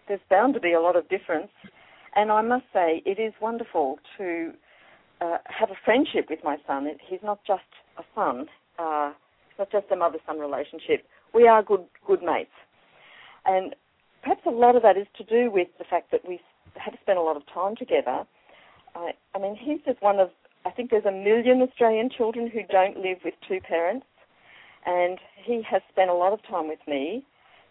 there's 0.07 0.21
bound 0.31 0.55
to 0.55 0.61
be 0.61 0.73
a 0.73 0.81
lot 0.81 0.97
of 0.97 1.09
difference. 1.09 1.51
And 2.15 2.33
I 2.33 2.43
must 2.43 2.65
say, 2.73 3.03
it 3.05 3.19
is 3.21 3.33
wonderful 3.41 3.99
to 4.17 4.53
uh, 5.21 5.39
have 5.47 5.71
a 5.71 5.79
friendship 5.85 6.27
with 6.31 6.41
my 6.43 6.57
son. 6.67 6.89
He's 7.09 7.21
not 7.23 7.41
just 7.47 7.63
a 7.99 8.03
son, 8.15 8.47
uh, 8.79 9.13
it's 9.51 9.59
not 9.59 9.71
just 9.73 9.93
a 9.93 9.97
mother-son 9.97 10.39
relationship. 10.39 11.05
We 11.35 11.49
are 11.49 11.63
good, 11.63 11.85
good 12.07 12.23
mates. 12.23 12.51
And 13.45 13.75
perhaps 14.23 14.43
a 14.47 14.51
lot 14.51 14.77
of 14.77 14.83
that 14.83 14.97
is 14.97 15.07
to 15.17 15.25
do 15.25 15.51
with 15.51 15.69
the 15.79 15.85
fact 15.85 16.11
that 16.13 16.27
we 16.27 16.41
have 16.77 16.95
spent 17.03 17.19
a 17.19 17.23
lot 17.23 17.37
of 17.37 17.43
time 17.53 17.77
together. 17.77 18.25
I, 18.95 19.13
I 19.35 19.39
mean, 19.39 19.57
he's 19.57 19.81
just 19.85 20.03
one 20.03 20.19
of, 20.19 20.31
I 20.65 20.71
think 20.71 20.91
there's 20.91 21.05
a 21.05 21.13
million 21.13 21.63
Australian 21.63 22.11
children 22.11 22.51
who 22.51 22.61
don't 22.71 22.99
live 22.99 23.19
with 23.25 23.35
two 23.47 23.61
parents, 23.61 24.07
and 24.87 25.19
he 25.45 25.63
has 25.69 25.83
spent 25.91 26.11
a 26.11 26.15
lot 26.15 26.33
of 26.33 26.41
time 26.49 26.69
with 26.69 26.81
me. 26.87 27.25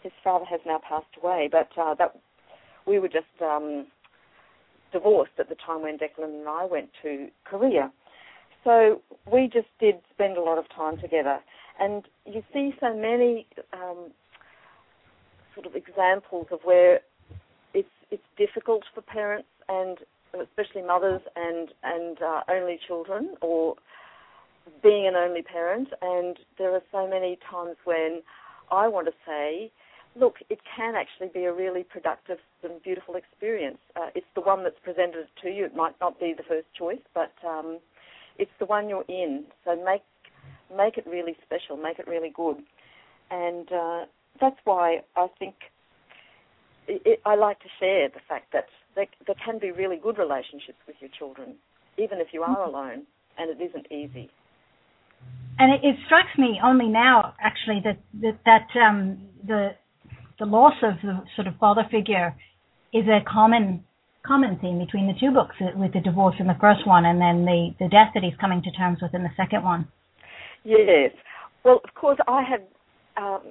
His 0.03 0.11
father 0.23 0.45
has 0.45 0.59
now 0.65 0.79
passed 0.87 1.05
away, 1.21 1.49
but 1.51 1.69
uh, 1.79 1.95
that 1.95 2.15
we 2.85 2.99
were 2.99 3.07
just 3.07 3.25
um, 3.41 3.87
divorced 4.91 5.33
at 5.39 5.49
the 5.49 5.55
time 5.55 5.81
when 5.81 5.97
Declan 5.97 6.39
and 6.39 6.47
I 6.47 6.65
went 6.65 6.89
to 7.03 7.27
Korea. 7.45 7.91
So 8.63 9.01
we 9.31 9.49
just 9.51 9.67
did 9.79 9.95
spend 10.13 10.37
a 10.37 10.41
lot 10.41 10.57
of 10.57 10.65
time 10.69 10.97
together. 10.97 11.39
And 11.79 12.05
you 12.25 12.43
see 12.53 12.73
so 12.79 12.95
many 12.95 13.45
um, 13.73 14.11
sort 15.53 15.65
of 15.65 15.75
examples 15.75 16.47
of 16.51 16.59
where 16.63 17.01
it's 17.73 17.87
it's 18.11 18.23
difficult 18.37 18.83
for 18.93 19.01
parents 19.01 19.49
and 19.69 19.97
especially 20.33 20.81
mothers 20.81 21.21
and 21.35 21.69
and 21.83 22.17
uh, 22.21 22.41
only 22.49 22.79
children 22.87 23.35
or 23.41 23.75
being 24.83 25.07
an 25.07 25.15
only 25.15 25.41
parent. 25.41 25.89
And 26.01 26.37
there 26.57 26.73
are 26.73 26.81
so 26.91 27.07
many 27.07 27.39
times 27.49 27.77
when 27.85 28.21
I 28.71 28.87
want 28.87 29.07
to 29.07 29.13
say 29.25 29.71
look 30.15 30.35
it 30.49 30.59
can 30.75 30.95
actually 30.95 31.29
be 31.33 31.45
a 31.45 31.53
really 31.53 31.83
productive 31.83 32.39
and 32.63 32.81
beautiful 32.83 33.15
experience. 33.15 33.77
Uh, 33.95 34.09
it's 34.15 34.25
the 34.35 34.41
one 34.41 34.63
that's 34.63 34.79
presented 34.83 35.27
to 35.43 35.49
you. 35.49 35.65
It 35.65 35.75
might 35.75 35.95
not 36.01 36.19
be 36.19 36.33
the 36.35 36.43
first 36.43 36.67
choice 36.77 37.03
but 37.13 37.31
um, 37.47 37.79
it's 38.37 38.51
the 38.59 38.65
one 38.65 38.89
you're 38.89 39.05
in. 39.07 39.45
So 39.65 39.75
make 39.83 40.03
make 40.75 40.97
it 40.97 41.05
really 41.07 41.35
special 41.45 41.77
make 41.77 41.99
it 41.99 42.07
really 42.07 42.31
good. 42.35 42.57
And 43.29 43.71
uh, 43.71 44.05
that's 44.39 44.57
why 44.63 45.01
I 45.15 45.27
think 45.39 45.55
it, 46.87 47.01
it, 47.05 47.21
I 47.25 47.35
like 47.35 47.59
to 47.59 47.69
share 47.79 48.09
the 48.09 48.21
fact 48.27 48.53
that 48.53 48.67
there, 48.97 49.07
there 49.25 49.35
can 49.45 49.59
be 49.59 49.71
really 49.71 49.95
good 49.95 50.17
relationships 50.17 50.81
with 50.87 50.97
your 50.99 51.09
children, 51.17 51.55
even 51.97 52.19
if 52.19 52.27
you 52.33 52.41
are 52.41 52.57
mm-hmm. 52.57 52.75
alone, 52.75 53.03
and 53.37 53.49
it 53.49 53.63
isn't 53.63 53.85
easy. 53.91 54.29
And 55.59 55.73
it, 55.73 55.81
it 55.87 55.95
strikes 56.05 56.37
me 56.37 56.59
only 56.61 56.87
now, 56.87 57.33
actually, 57.39 57.81
that 57.85 57.99
that, 58.21 58.39
that 58.45 58.79
um, 58.79 59.19
the 59.45 59.69
the 60.39 60.45
loss 60.45 60.75
of 60.83 60.95
the 61.01 61.23
sort 61.35 61.47
of 61.47 61.55
father 61.57 61.83
figure 61.89 62.35
is 62.93 63.05
a 63.07 63.19
common 63.31 63.83
common 64.25 64.59
theme 64.59 64.77
between 64.79 65.07
the 65.07 65.13
two 65.19 65.31
books, 65.31 65.55
uh, 65.61 65.77
with 65.77 65.93
the 65.93 66.01
divorce 66.01 66.35
in 66.39 66.47
the 66.47 66.57
first 66.59 66.85
one, 66.85 67.05
and 67.05 67.21
then 67.21 67.45
the 67.45 67.69
the 67.79 67.87
death 67.87 68.11
that 68.13 68.23
he's 68.23 68.37
coming 68.41 68.61
to 68.61 68.71
terms 68.71 68.99
with 69.01 69.13
in 69.13 69.23
the 69.23 69.33
second 69.37 69.63
one. 69.63 69.87
Yes. 70.63 71.11
Well, 71.63 71.79
of 71.83 71.93
course, 71.95 72.19
I 72.27 72.43
had 72.43 72.61
um, 73.15 73.41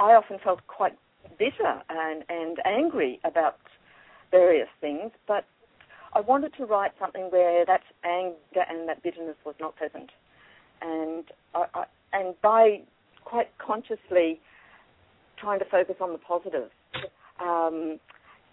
I 0.00 0.12
often 0.12 0.38
felt 0.42 0.66
quite 0.66 0.96
bitter 1.38 1.82
and, 1.88 2.24
and 2.28 2.58
angry 2.66 3.20
about 3.24 3.56
various 4.30 4.68
things, 4.80 5.10
but 5.26 5.44
I 6.14 6.20
wanted 6.20 6.52
to 6.58 6.64
write 6.64 6.92
something 6.98 7.24
where 7.30 7.64
that 7.66 7.82
anger 8.04 8.64
and 8.68 8.88
that 8.88 9.02
bitterness 9.02 9.36
was 9.44 9.54
not 9.60 9.76
present. 9.76 10.10
And 10.80 11.24
I, 11.54 11.64
I, 11.74 11.84
and 12.12 12.34
by 12.42 12.80
quite 13.24 13.48
consciously 13.58 14.40
trying 15.38 15.58
to 15.58 15.64
focus 15.66 15.96
on 16.00 16.12
the 16.12 16.18
positive, 16.18 16.70
um, 17.40 17.98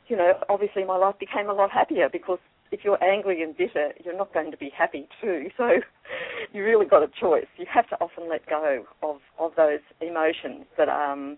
you 0.07 0.15
know, 0.15 0.33
obviously 0.49 0.83
my 0.83 0.97
life 0.97 1.15
became 1.19 1.49
a 1.49 1.53
lot 1.53 1.71
happier 1.71 2.09
because 2.11 2.39
if 2.71 2.81
you're 2.83 3.01
angry 3.03 3.41
and 3.41 3.55
bitter, 3.55 3.91
you're 4.03 4.17
not 4.17 4.33
going 4.33 4.51
to 4.51 4.57
be 4.57 4.71
happy 4.75 5.07
too. 5.21 5.49
So 5.57 5.79
you 6.53 6.63
really 6.63 6.85
got 6.85 7.03
a 7.03 7.07
choice. 7.19 7.47
You 7.57 7.65
have 7.73 7.89
to 7.89 7.95
often 7.99 8.29
let 8.29 8.45
go 8.47 8.85
of 9.01 9.17
of 9.39 9.51
those 9.57 9.79
emotions 10.01 10.65
that 10.77 10.89
um, 10.89 11.37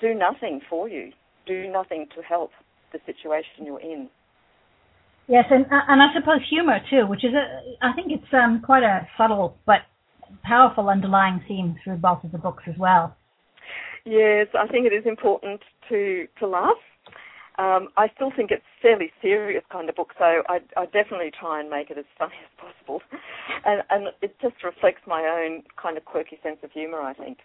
do 0.00 0.14
nothing 0.14 0.60
for 0.68 0.88
you, 0.88 1.12
do 1.46 1.70
nothing 1.70 2.06
to 2.16 2.22
help 2.22 2.50
the 2.92 3.00
situation 3.06 3.66
you're 3.66 3.80
in. 3.80 4.08
Yes, 5.28 5.44
and 5.50 5.64
and 5.70 6.02
I 6.02 6.08
suppose 6.12 6.40
humor 6.48 6.78
too, 6.90 7.06
which 7.06 7.24
is 7.24 7.32
a 7.34 7.86
I 7.86 7.92
think 7.92 8.10
it's 8.10 8.32
um, 8.32 8.62
quite 8.64 8.82
a 8.82 9.06
subtle 9.16 9.56
but 9.64 9.82
powerful 10.42 10.88
underlying 10.88 11.40
theme 11.46 11.76
through 11.82 11.98
both 11.98 12.24
of 12.24 12.32
the 12.32 12.38
books 12.38 12.64
as 12.66 12.74
well. 12.78 13.16
Yes, 14.04 14.48
I 14.58 14.66
think 14.66 14.86
it 14.86 14.92
is 14.92 15.06
important 15.06 15.60
to 15.88 16.26
to 16.40 16.46
laugh. 16.48 16.82
Um, 17.58 17.88
I 17.96 18.08
still 18.14 18.32
think 18.34 18.50
it's 18.50 18.64
fairly 18.80 19.12
serious 19.20 19.62
kind 19.70 19.88
of 19.90 19.94
book, 19.94 20.14
so 20.18 20.24
I, 20.48 20.60
I 20.76 20.86
definitely 20.86 21.30
try 21.38 21.60
and 21.60 21.68
make 21.68 21.90
it 21.90 21.98
as 21.98 22.06
funny 22.18 22.40
as 22.42 22.50
possible, 22.56 23.02
and 23.64 23.82
and 23.90 24.08
it 24.22 24.34
just 24.40 24.64
reflects 24.64 25.02
my 25.06 25.22
own 25.22 25.62
kind 25.80 25.96
of 25.96 26.04
quirky 26.04 26.38
sense 26.42 26.58
of 26.62 26.72
humour. 26.72 27.00
I 27.00 27.14
think. 27.14 27.38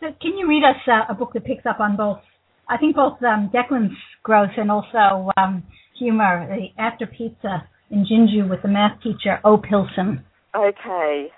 So 0.00 0.06
can 0.20 0.38
you 0.38 0.48
read 0.48 0.62
us 0.62 0.76
uh, 0.86 1.12
a 1.12 1.14
book 1.14 1.32
that 1.34 1.44
picks 1.44 1.66
up 1.66 1.80
on 1.80 1.96
both? 1.96 2.20
I 2.68 2.76
think 2.76 2.96
both 2.96 3.22
um, 3.22 3.50
Declan's 3.54 3.96
growth 4.22 4.50
and 4.56 4.70
also 4.70 5.30
um, 5.36 5.62
humor. 5.98 6.46
The 6.48 6.82
After 6.82 7.06
Pizza 7.06 7.68
in 7.90 8.04
Jinju 8.04 8.48
with 8.48 8.62
the 8.62 8.68
math 8.68 9.00
teacher 9.02 9.40
O. 9.44 9.56
Pilson. 9.58 10.24
Okay. 10.54 11.28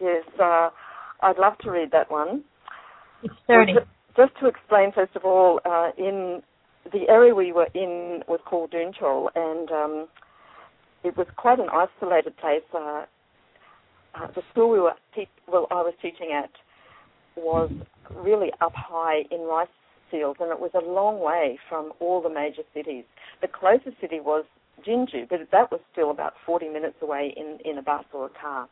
Yes, 0.00 0.24
uh, 0.42 0.70
I'd 1.22 1.38
love 1.38 1.56
to 1.62 1.70
read 1.70 1.90
that 1.92 2.10
one. 2.10 2.42
It's 3.22 3.34
30. 3.46 3.74
just 4.16 4.32
to 4.40 4.46
explain, 4.46 4.92
first 4.92 5.14
of 5.16 5.24
all, 5.24 5.60
uh, 5.64 5.90
in 5.96 6.42
the 6.92 7.08
area 7.08 7.34
we 7.34 7.52
were 7.52 7.68
in 7.74 8.22
was 8.28 8.40
called 8.44 8.72
Doonchal, 8.72 9.28
and 9.34 9.70
um, 9.70 10.08
it 11.02 11.16
was 11.16 11.26
quite 11.36 11.58
an 11.58 11.68
isolated 11.72 12.36
place. 12.36 12.62
Uh, 12.74 13.04
uh, 14.14 14.26
the 14.34 14.42
school 14.52 14.70
we 14.70 14.80
were 14.80 14.92
te- 15.14 15.28
well, 15.48 15.66
I 15.70 15.76
was 15.76 15.94
teaching 16.02 16.30
at 16.32 16.50
was 17.36 17.70
really 18.14 18.50
up 18.60 18.72
high 18.74 19.22
in 19.30 19.40
rice 19.42 19.68
and 20.12 20.50
it 20.50 20.60
was 20.60 20.70
a 20.74 20.84
long 20.84 21.20
way 21.20 21.58
from 21.68 21.92
all 22.00 22.22
the 22.22 22.30
major 22.30 22.62
cities. 22.74 23.04
The 23.40 23.48
closest 23.48 24.00
city 24.00 24.20
was 24.20 24.44
Jinju, 24.86 25.28
but 25.28 25.40
that 25.52 25.70
was 25.70 25.80
still 25.92 26.10
about 26.10 26.34
40 26.44 26.68
minutes 26.68 26.96
away 27.02 27.34
in, 27.36 27.58
in 27.64 27.78
a 27.78 27.82
bus 27.82 28.04
or 28.12 28.26
a 28.26 28.40
car. 28.40 28.68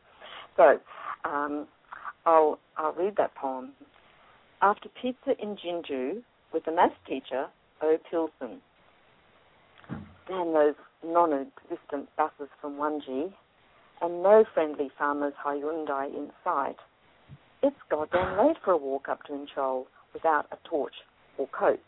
So 0.55 0.79
um, 1.23 1.67
I'll, 2.25 2.59
I'll 2.77 2.93
read 2.93 3.15
that 3.17 3.35
poem. 3.35 3.71
After 4.61 4.89
pizza 5.01 5.31
in 5.41 5.57
Jinju 5.57 6.23
with 6.53 6.65
the 6.65 6.71
maths 6.71 6.95
teacher, 7.07 7.47
O. 7.81 7.97
Pilson. 8.09 8.61
Damn 10.27 10.53
those 10.53 10.75
non-existent 11.03 12.09
buses 12.17 12.49
from 12.59 12.77
Wanji, 12.77 13.31
and 14.01 14.23
no 14.23 14.43
friendly 14.53 14.89
farmers 14.97 15.33
Hyundai 15.45 16.07
in 16.07 16.31
sight. 16.43 16.77
It's 17.61 17.75
goddamn 17.89 18.37
late 18.37 18.57
for 18.63 18.71
a 18.71 18.77
walk 18.77 19.07
up 19.09 19.23
to 19.23 19.33
Inchol 19.33 19.85
without 20.13 20.47
a 20.51 20.57
torch 20.67 20.93
or 21.37 21.47
coat. 21.47 21.79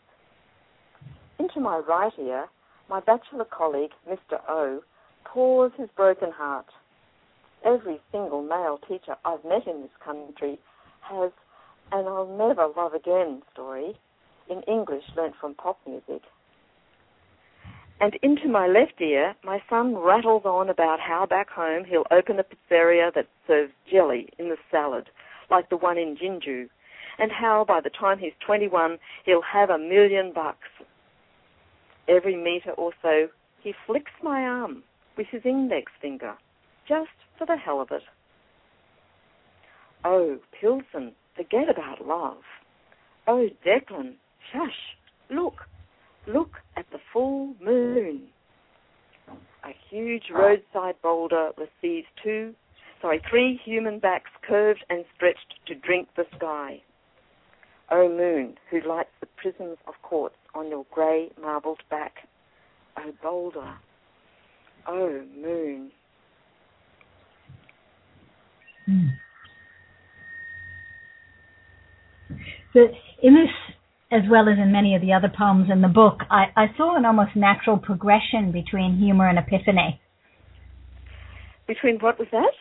Into 1.38 1.60
my 1.60 1.78
right 1.78 2.12
ear, 2.18 2.46
my 2.88 3.00
bachelor 3.00 3.44
colleague, 3.44 3.92
Mr. 4.08 4.40
O, 4.48 4.82
pours 5.24 5.72
his 5.76 5.88
broken 5.96 6.32
heart 6.32 6.66
every 7.64 8.00
single 8.12 8.42
male 8.42 8.78
teacher 8.86 9.16
I've 9.24 9.44
met 9.44 9.66
in 9.66 9.82
this 9.82 9.90
country 10.04 10.58
has 11.00 11.32
an 11.92 12.06
I'll 12.06 12.26
never 12.26 12.68
love 12.76 12.94
again 12.94 13.42
story 13.52 13.96
in 14.48 14.62
English 14.62 15.04
learnt 15.16 15.34
from 15.40 15.54
pop 15.54 15.78
music. 15.86 16.22
And 18.00 18.16
into 18.22 18.48
my 18.48 18.68
left 18.68 19.00
ear, 19.00 19.34
my 19.42 19.60
son 19.68 19.96
rattles 19.96 20.44
on 20.44 20.68
about 20.68 21.00
how 21.00 21.26
back 21.26 21.50
home 21.50 21.84
he'll 21.84 22.06
open 22.10 22.38
a 22.38 22.44
pizzeria 22.44 23.12
that 23.14 23.26
serves 23.46 23.72
jelly 23.90 24.28
in 24.38 24.50
the 24.50 24.56
salad, 24.70 25.06
like 25.50 25.68
the 25.68 25.76
one 25.76 25.98
in 25.98 26.16
Jinju, 26.16 26.68
and 27.18 27.30
how 27.32 27.64
by 27.66 27.80
the 27.80 27.90
time 27.90 28.18
he's 28.18 28.32
21, 28.46 28.98
he'll 29.24 29.42
have 29.42 29.70
a 29.70 29.78
million 29.78 30.32
bucks. 30.34 30.68
Every 32.08 32.36
meter 32.36 32.70
or 32.72 32.92
so, 33.02 33.28
he 33.62 33.74
flicks 33.86 34.12
my 34.22 34.42
arm 34.42 34.82
with 35.16 35.26
his 35.30 35.42
index 35.44 35.92
finger, 36.00 36.34
just 36.88 37.10
for 37.36 37.46
the 37.46 37.56
hell 37.56 37.80
of 37.80 37.90
it. 37.90 38.02
Oh, 40.04 40.38
Pilson, 40.58 41.12
forget 41.36 41.68
about 41.68 42.06
love. 42.06 42.42
Oh, 43.26 43.48
Declan, 43.66 44.14
shush, 44.52 44.96
look, 45.28 45.66
look 46.26 46.52
at 46.76 46.86
the 46.92 46.98
full 47.12 47.54
moon. 47.62 48.28
A 49.64 49.74
huge 49.90 50.30
ah. 50.34 50.38
roadside 50.38 50.94
boulder 51.02 51.50
receives 51.58 52.06
two, 52.22 52.54
sorry, 53.02 53.20
three 53.28 53.60
human 53.64 53.98
backs 53.98 54.30
curved 54.46 54.84
and 54.88 55.04
stretched 55.14 55.54
to 55.66 55.74
drink 55.74 56.08
the 56.16 56.24
sky. 56.36 56.80
O 57.90 58.08
moon, 58.08 58.56
who 58.70 58.80
lights 58.86 59.10
the 59.20 59.26
prisms 59.40 59.78
of 59.86 59.94
quartz 60.02 60.36
on 60.54 60.68
your 60.68 60.84
grey 60.92 61.30
marbled 61.40 61.80
back. 61.90 62.28
O 62.98 63.12
boulder, 63.22 63.74
O 64.86 65.24
moon, 65.36 65.90
Hmm. 68.88 69.08
So 72.72 72.80
in 73.22 73.34
this, 73.34 73.50
as 74.10 74.22
well 74.30 74.48
as 74.48 74.56
in 74.58 74.72
many 74.72 74.94
of 74.94 75.02
the 75.02 75.12
other 75.12 75.30
poems 75.36 75.68
in 75.70 75.82
the 75.82 75.88
book, 75.88 76.20
I, 76.30 76.46
I 76.56 76.66
saw 76.76 76.96
an 76.96 77.04
almost 77.04 77.36
natural 77.36 77.76
progression 77.76 78.50
between 78.50 78.96
humor 78.96 79.28
and 79.28 79.38
epiphany. 79.38 80.00
Between 81.66 81.98
what 81.98 82.18
was 82.18 82.28
that? 82.32 82.52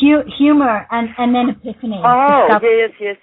Hu- 0.00 0.28
humor 0.38 0.86
and, 0.90 1.08
and 1.16 1.34
then 1.34 1.56
epiphany. 1.56 2.02
Oh, 2.04 2.58
yes, 2.62 2.90
yes. 3.00 3.16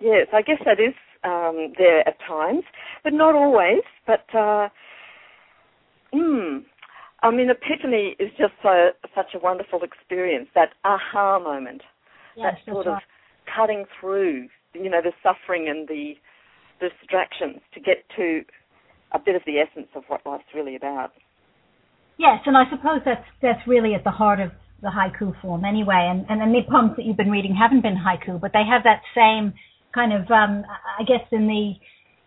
Yes, 0.00 0.26
I 0.32 0.42
guess 0.42 0.58
that 0.64 0.80
is 0.80 0.94
um, 1.24 1.72
there 1.78 2.06
at 2.06 2.16
times, 2.26 2.64
but 3.04 3.12
not 3.12 3.34
always. 3.34 3.82
But, 4.06 4.24
uh, 4.34 4.68
mm, 6.14 6.64
I 7.22 7.30
mean, 7.30 7.48
epiphany 7.50 8.16
is 8.18 8.30
just 8.38 8.52
so, 8.62 8.90
such 9.14 9.34
a 9.34 9.38
wonderful 9.38 9.82
experience. 9.82 10.48
That 10.54 10.70
aha 10.84 11.38
moment, 11.38 11.82
yes, 12.36 12.54
that 12.66 12.72
sort 12.72 12.86
of 12.86 12.94
right. 12.94 13.02
cutting 13.54 13.84
through, 14.00 14.48
you 14.74 14.90
know, 14.90 15.00
the 15.02 15.12
suffering 15.22 15.68
and 15.68 15.88
the, 15.88 16.14
the 16.80 16.88
distractions 17.00 17.60
to 17.74 17.80
get 17.80 18.04
to 18.16 18.42
a 19.12 19.18
bit 19.18 19.34
of 19.34 19.42
the 19.46 19.58
essence 19.58 19.88
of 19.94 20.04
what 20.08 20.24
life's 20.24 20.44
really 20.54 20.76
about. 20.76 21.12
Yes, 22.18 22.40
and 22.44 22.56
I 22.56 22.64
suppose 22.70 23.00
that's 23.04 23.24
that's 23.40 23.66
really 23.66 23.94
at 23.94 24.04
the 24.04 24.10
heart 24.10 24.40
of 24.40 24.50
the 24.82 24.88
haiku 24.88 25.38
form 25.40 25.64
anyway. 25.64 26.08
And 26.10 26.26
and, 26.28 26.42
and 26.42 26.54
the 26.54 26.62
poems 26.70 26.92
that 26.96 27.04
you've 27.04 27.16
been 27.16 27.30
reading 27.30 27.54
haven't 27.54 27.82
been 27.82 27.96
haiku, 27.96 28.40
but 28.40 28.52
they 28.52 28.64
have 28.68 28.82
that 28.84 29.02
same 29.14 29.54
kind 29.94 30.12
of, 30.12 30.30
um, 30.30 30.64
I 30.98 31.02
guess, 31.04 31.26
in 31.32 31.46
the 31.46 31.74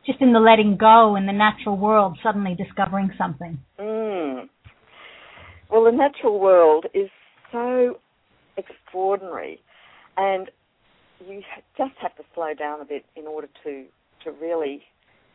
just 0.06 0.22
in 0.22 0.34
the 0.34 0.39
letting 0.39 0.76
go 0.78 1.16
in 1.16 1.26
the 1.26 1.34
natural 1.34 1.78
world, 1.78 2.18
suddenly 2.22 2.56
discovering 2.56 3.12
something. 3.18 3.58
Mm. 3.80 4.50
Well, 5.72 5.86
the 5.86 5.92
natural 5.92 6.39
world 6.39 6.86
is 6.94 7.10
so 7.52 8.00
extraordinary, 8.58 9.60
and 10.18 10.52
you 11.26 11.42
just 11.78 11.94
have 12.02 12.16
to 12.18 12.24
slow 12.36 12.54
down 12.54 12.82
a 12.82 12.86
bit 12.86 13.06
in 13.16 13.26
order 13.28 13.48
to 13.63 13.86
to 14.24 14.32
really 14.32 14.82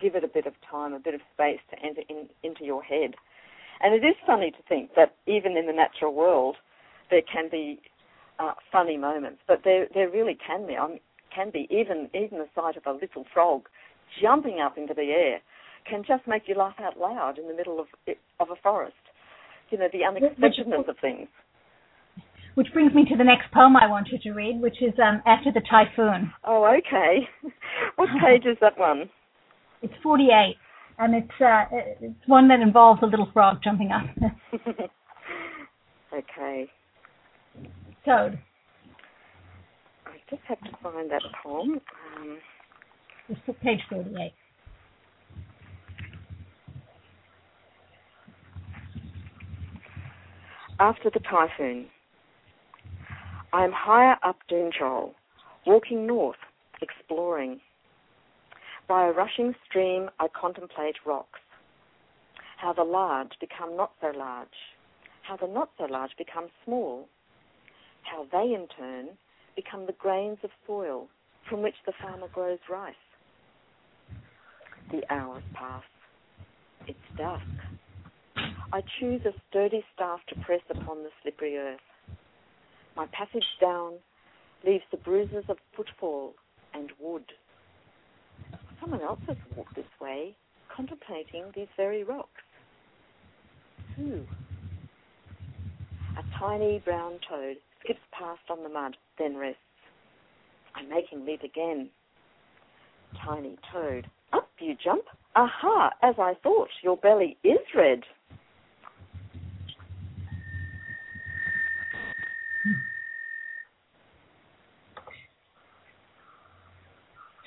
give 0.00 0.14
it 0.14 0.24
a 0.24 0.28
bit 0.28 0.46
of 0.46 0.54
time, 0.70 0.92
a 0.92 0.98
bit 0.98 1.14
of 1.14 1.20
space 1.34 1.60
to 1.70 1.76
enter 1.84 2.02
in, 2.08 2.28
into 2.42 2.64
your 2.64 2.82
head. 2.82 3.14
And 3.80 3.94
it 3.94 4.06
is 4.06 4.14
funny 4.26 4.50
to 4.50 4.58
think 4.68 4.90
that 4.96 5.14
even 5.26 5.56
in 5.56 5.66
the 5.66 5.72
natural 5.72 6.14
world, 6.14 6.56
there 7.10 7.22
can 7.30 7.48
be 7.50 7.80
uh, 8.38 8.52
funny 8.70 8.96
moments, 8.96 9.40
but 9.46 9.60
there 9.64 9.86
there 9.94 10.10
really 10.10 10.36
can 10.46 10.66
be. 10.66 10.76
I 10.76 10.88
mean, 10.88 11.00
can 11.34 11.50
be 11.50 11.68
even 11.70 12.08
even 12.14 12.38
the 12.38 12.48
sight 12.54 12.76
of 12.76 12.86
a 12.86 12.92
little 12.92 13.24
frog 13.32 13.68
jumping 14.22 14.60
up 14.60 14.78
into 14.78 14.94
the 14.94 15.10
air 15.10 15.40
can 15.88 16.02
just 16.06 16.26
make 16.26 16.42
you 16.46 16.54
laugh 16.54 16.74
out 16.80 16.98
loud 16.98 17.38
in 17.38 17.48
the 17.48 17.54
middle 17.54 17.80
of 17.80 17.86
of 18.40 18.48
a 18.50 18.56
forest 18.62 18.94
you 19.70 19.78
know, 19.78 19.88
the 19.92 20.04
unexpectedness 20.04 20.84
of 20.88 20.96
things. 21.00 21.28
Which 22.54 22.68
brings 22.72 22.92
me 22.92 23.04
to 23.04 23.16
the 23.16 23.24
next 23.24 23.52
poem 23.52 23.76
I 23.76 23.88
want 23.88 24.08
you 24.10 24.18
to 24.18 24.32
read, 24.32 24.60
which 24.60 24.82
is 24.82 24.92
um, 25.02 25.22
After 25.26 25.52
the 25.52 25.60
Typhoon. 25.70 26.32
Oh, 26.44 26.64
okay. 26.78 27.28
what 27.96 28.08
page 28.24 28.46
is 28.46 28.56
that 28.60 28.78
one? 28.78 29.08
It's 29.80 29.94
48, 30.02 30.56
and 30.98 31.14
it's 31.14 31.40
uh, 31.40 31.64
it's 32.00 32.26
one 32.26 32.48
that 32.48 32.60
involves 32.60 33.00
a 33.02 33.06
little 33.06 33.28
frog 33.32 33.58
jumping 33.62 33.92
up. 33.92 34.06
okay. 36.12 36.68
Toad. 38.08 38.38
I 40.06 40.16
just 40.30 40.40
have 40.48 40.58
to 40.62 40.70
find 40.82 41.10
that 41.10 41.20
poem. 41.42 41.78
Um, 42.16 42.38
it's 43.28 43.58
page 43.62 43.80
48. 43.90 44.32
after 50.80 51.10
the 51.10 51.20
typhoon. 51.20 51.86
I 53.52 53.64
am 53.64 53.72
higher 53.74 54.16
up 54.24 54.36
Doonchol, 54.50 55.10
walking 55.66 56.06
north, 56.06 56.36
exploring. 56.80 57.60
By 58.88 59.08
a 59.08 59.12
rushing 59.12 59.54
stream, 59.68 60.08
I 60.18 60.28
contemplate 60.28 60.96
rocks. 61.04 61.40
how 62.56 62.72
the 62.72 62.84
large 62.84 63.32
become 63.40 63.76
not 63.76 63.92
so 64.00 64.12
large, 64.16 64.48
how 65.22 65.36
the 65.36 65.46
not 65.46 65.68
so 65.76 65.84
large 65.84 66.12
become 66.16 66.46
small, 66.64 67.08
how 68.18 68.26
they 68.32 68.54
in 68.54 68.66
turn 68.76 69.08
become 69.54 69.86
the 69.86 69.92
grains 69.92 70.38
of 70.42 70.50
soil 70.66 71.06
from 71.48 71.62
which 71.62 71.74
the 71.86 71.92
farmer 72.02 72.26
grows 72.32 72.58
rice. 72.68 72.94
The 74.90 75.02
hours 75.12 75.42
pass. 75.54 75.84
It's 76.86 76.98
dusk. 77.16 77.42
I 78.72 78.82
choose 78.98 79.20
a 79.24 79.32
sturdy 79.48 79.84
staff 79.94 80.20
to 80.28 80.40
press 80.40 80.60
upon 80.70 81.02
the 81.02 81.10
slippery 81.22 81.56
earth. 81.58 81.80
My 82.96 83.06
passage 83.06 83.46
down 83.60 83.94
leaves 84.66 84.84
the 84.90 84.96
bruises 84.96 85.44
of 85.48 85.56
footfall 85.76 86.34
and 86.74 86.90
wood. 87.00 87.24
Someone 88.80 89.00
else 89.00 89.20
has 89.28 89.36
walked 89.56 89.76
this 89.76 89.84
way, 90.00 90.34
contemplating 90.74 91.44
these 91.54 91.68
very 91.76 92.02
rocks. 92.04 92.42
Who? 93.96 94.22
A 96.18 96.38
tiny 96.38 96.80
brown 96.84 97.18
toad 97.28 97.58
skips 97.82 98.00
past 98.12 98.40
on 98.50 98.62
the 98.62 98.68
mud, 98.68 98.96
then 99.18 99.36
rests. 99.36 99.60
I 100.74 100.82
make 100.82 101.08
him 101.10 101.26
leap 101.26 101.42
again. 101.42 101.90
Tiny 103.24 103.56
toad, 103.72 104.06
up 104.32 104.48
you 104.60 104.74
jump. 104.82 105.04
Aha, 105.34 105.90
as 106.02 106.14
I 106.18 106.34
thought, 106.42 106.68
your 106.82 106.96
belly 106.96 107.36
is 107.42 107.58
red. 107.74 108.00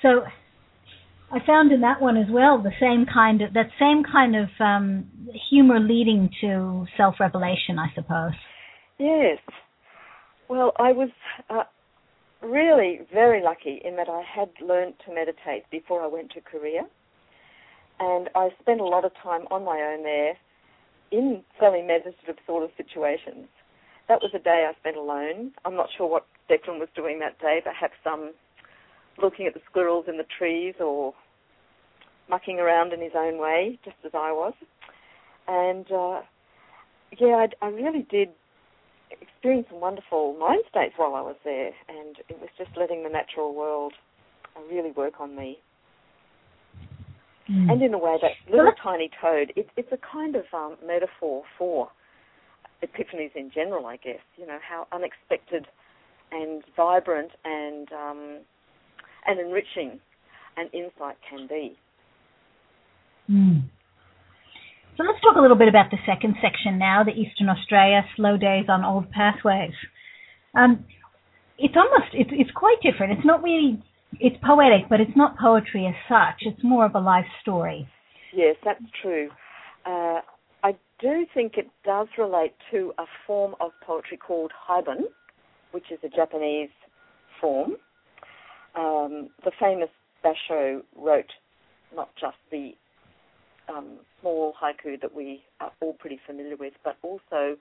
So 0.02 0.24
I 1.30 1.38
found 1.46 1.70
in 1.72 1.80
that 1.82 2.02
one 2.02 2.16
as 2.16 2.26
well 2.28 2.60
the 2.60 2.72
same 2.80 3.06
kind 3.06 3.40
of 3.40 3.54
that 3.54 3.68
same 3.78 4.02
kind 4.10 4.34
of 4.36 4.48
um, 4.58 5.06
humor 5.48 5.78
leading 5.78 6.28
to 6.40 6.86
self-revelation, 6.96 7.78
I 7.78 7.86
suppose. 7.94 8.32
Yes. 8.98 9.38
Well, 10.48 10.72
I 10.78 10.92
was 10.92 11.08
uh, 11.48 11.64
really 12.42 13.00
very 13.12 13.42
lucky 13.42 13.80
in 13.84 13.96
that 13.96 14.08
I 14.08 14.22
had 14.22 14.50
learned 14.60 14.94
to 15.06 15.14
meditate 15.14 15.64
before 15.70 16.02
I 16.02 16.06
went 16.06 16.30
to 16.32 16.40
Korea, 16.40 16.82
and 18.00 18.28
I 18.34 18.50
spent 18.60 18.80
a 18.80 18.84
lot 18.84 19.04
of 19.04 19.12
time 19.22 19.46
on 19.50 19.64
my 19.64 19.80
own 19.80 20.02
there 20.02 20.34
in 21.10 21.42
semi-meditative 21.60 22.36
sort 22.46 22.64
of 22.64 22.70
situations. 22.76 23.48
That 24.08 24.20
was 24.20 24.32
a 24.34 24.38
day 24.38 24.68
I 24.68 24.78
spent 24.80 24.96
alone. 24.96 25.52
I'm 25.64 25.76
not 25.76 25.88
sure 25.96 26.08
what 26.08 26.26
Declan 26.50 26.80
was 26.80 26.88
doing 26.94 27.20
that 27.20 27.38
day, 27.38 27.60
perhaps 27.62 27.94
um, 28.04 28.32
looking 29.22 29.46
at 29.46 29.54
the 29.54 29.60
squirrels 29.70 30.06
in 30.08 30.16
the 30.16 30.26
trees 30.38 30.74
or 30.80 31.14
mucking 32.28 32.58
around 32.58 32.92
in 32.92 33.00
his 33.00 33.12
own 33.14 33.38
way, 33.38 33.78
just 33.84 33.96
as 34.04 34.12
I 34.14 34.32
was. 34.32 34.54
And 35.46 35.90
uh, 35.90 36.22
yeah, 37.18 37.46
I, 37.46 37.48
I 37.64 37.68
really 37.68 38.06
did 38.10 38.30
experience 39.20 39.66
some 39.70 39.80
wonderful 39.80 40.36
mind 40.38 40.62
states 40.70 40.94
while 40.96 41.14
I 41.14 41.20
was 41.20 41.36
there, 41.44 41.70
and 41.88 42.16
it 42.28 42.40
was 42.40 42.48
just 42.56 42.70
letting 42.76 43.02
the 43.02 43.08
natural 43.08 43.54
world 43.54 43.92
really 44.70 44.90
work 44.92 45.20
on 45.20 45.36
me. 45.36 45.58
Mm. 47.50 47.72
And 47.72 47.82
in 47.82 47.92
a 47.94 47.98
way, 47.98 48.16
that 48.22 48.32
little 48.54 48.72
tiny 48.82 49.10
toad, 49.20 49.52
it, 49.56 49.68
it's 49.76 49.92
a 49.92 49.98
kind 49.98 50.36
of 50.36 50.44
um, 50.54 50.76
metaphor 50.86 51.42
for 51.58 51.88
epiphanies 52.82 53.34
in 53.34 53.50
general, 53.52 53.86
I 53.86 53.96
guess. 53.96 54.20
You 54.36 54.46
know, 54.46 54.58
how 54.66 54.86
unexpected 54.92 55.66
and 56.30 56.62
vibrant 56.76 57.32
and 57.44 57.88
um, 57.92 58.38
and 59.26 59.40
enriching 59.40 60.00
an 60.56 60.68
insight 60.72 61.16
can 61.28 61.46
be. 61.46 61.76
Mm. 63.30 63.62
So 64.96 65.04
let's 65.04 65.20
talk 65.22 65.36
a 65.36 65.40
little 65.40 65.56
bit 65.56 65.68
about 65.68 65.90
the 65.90 65.98
second 66.06 66.36
section 66.42 66.78
now, 66.78 67.02
the 67.04 67.12
Eastern 67.12 67.48
Australia 67.48 68.04
Slow 68.16 68.36
Days 68.36 68.66
on 68.68 68.84
Old 68.84 69.10
Pathways. 69.10 69.72
Um, 70.54 70.84
it's 71.58 71.74
almost 71.76 72.12
it's 72.12 72.30
it's 72.32 72.50
quite 72.54 72.76
different. 72.82 73.12
It's 73.12 73.26
not 73.26 73.42
really 73.42 73.82
it's 74.20 74.36
poetic, 74.44 74.88
but 74.90 75.00
it's 75.00 75.16
not 75.16 75.38
poetry 75.38 75.86
as 75.86 75.94
such. 76.08 76.42
It's 76.42 76.62
more 76.62 76.84
of 76.84 76.94
a 76.94 77.00
life 77.00 77.26
story. 77.40 77.88
Yes, 78.34 78.56
that's 78.64 78.84
true. 79.00 79.30
Uh, 79.86 80.20
I 80.62 80.76
do 81.00 81.26
think 81.34 81.54
it 81.56 81.68
does 81.84 82.08
relate 82.18 82.54
to 82.70 82.92
a 82.98 83.04
form 83.26 83.54
of 83.60 83.70
poetry 83.86 84.18
called 84.18 84.52
haibun, 84.68 85.04
which 85.72 85.90
is 85.90 85.98
a 86.04 86.08
Japanese 86.08 86.70
form 87.40 87.76
um, 88.74 89.28
the 89.44 89.52
famous 89.60 89.88
Basho 90.24 90.82
wrote 90.96 91.30
not 91.94 92.08
just 92.18 92.36
the 92.50 92.72
um, 93.68 93.98
small 94.20 94.54
haiku 94.60 95.00
that 95.00 95.14
we 95.14 95.42
are 95.60 95.72
all 95.80 95.94
pretty 95.94 96.20
familiar 96.26 96.56
with, 96.56 96.74
but 96.84 96.96
also 97.02 97.56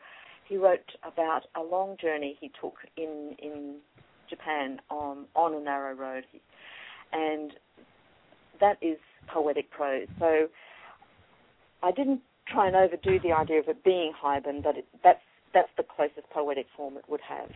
he 0.48 0.58
wrote 0.58 0.92
about 1.04 1.44
a 1.56 1.62
long 1.62 1.98
journey 2.02 2.38
he 2.40 2.52
took 2.62 2.76
in 2.98 3.36
in 3.40 3.78
Japan 4.30 4.80
on 4.90 5.26
on 5.36 5.54
a 5.54 5.60
narrow 5.60 5.94
road, 5.94 6.26
and 7.14 7.54
that 8.60 8.78
is 8.82 8.98
poetic 9.28 9.70
prose. 9.70 10.08
So 10.20 10.48
I 11.84 11.92
didn't 11.92 12.22
try 12.48 12.68
and 12.68 12.76
overdo 12.76 13.20
the 13.20 13.32
idea 13.32 13.60
of 13.60 13.68
it 13.68 13.84
being 13.84 14.14
haibun, 14.22 14.64
but 14.64 14.78
it, 14.78 14.86
that's 15.04 15.22
that's 15.54 15.70
the 15.78 15.84
closest 15.84 16.30
poetic 16.34 16.68
form 16.76 16.98
it 16.98 17.06
would 17.08 17.22
have. 17.22 17.50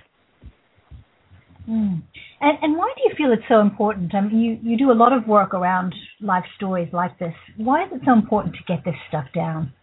Mm. 1.69 2.03
And, 2.41 2.57
and 2.61 2.77
why 2.77 2.93
do 2.95 3.03
you 3.03 3.15
feel 3.17 3.33
it's 3.33 3.47
so 3.49 3.59
important? 3.59 4.13
I 4.13 4.21
mean, 4.21 4.39
you, 4.39 4.71
you 4.71 4.77
do 4.77 4.91
a 4.91 4.93
lot 4.93 5.13
of 5.13 5.27
work 5.27 5.53
around 5.53 5.93
life 6.21 6.45
stories 6.55 6.89
like 6.93 7.17
this. 7.17 7.33
Why 7.57 7.85
is 7.85 7.89
it 7.91 8.01
so 8.05 8.13
important 8.13 8.55
to 8.55 8.61
get 8.67 8.85
this 8.85 8.95
stuff 9.09 9.25
down? 9.33 9.73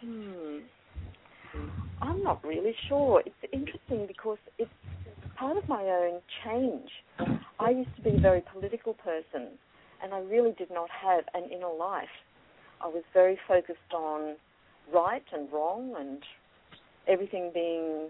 Hmm. 0.00 0.58
I'm 2.00 2.22
not 2.22 2.42
really 2.44 2.74
sure. 2.88 3.22
It's 3.26 3.52
interesting 3.52 4.06
because 4.06 4.38
it's 4.58 4.70
part 5.36 5.56
of 5.58 5.68
my 5.68 5.82
own 5.82 6.20
change. 6.44 6.88
I 7.58 7.70
used 7.70 7.94
to 7.96 8.02
be 8.02 8.16
a 8.16 8.20
very 8.20 8.42
political 8.52 8.94
person, 8.94 9.48
and 10.02 10.14
I 10.14 10.20
really 10.20 10.52
did 10.56 10.70
not 10.70 10.88
have 10.90 11.24
an 11.34 11.50
inner 11.50 11.72
life. 11.78 12.08
I 12.82 12.88
was 12.88 13.02
very 13.12 13.38
focused 13.46 13.92
on 13.94 14.36
right 14.92 15.22
and 15.32 15.52
wrong 15.52 15.94
and 15.98 16.22
everything 17.06 17.50
being 17.52 18.08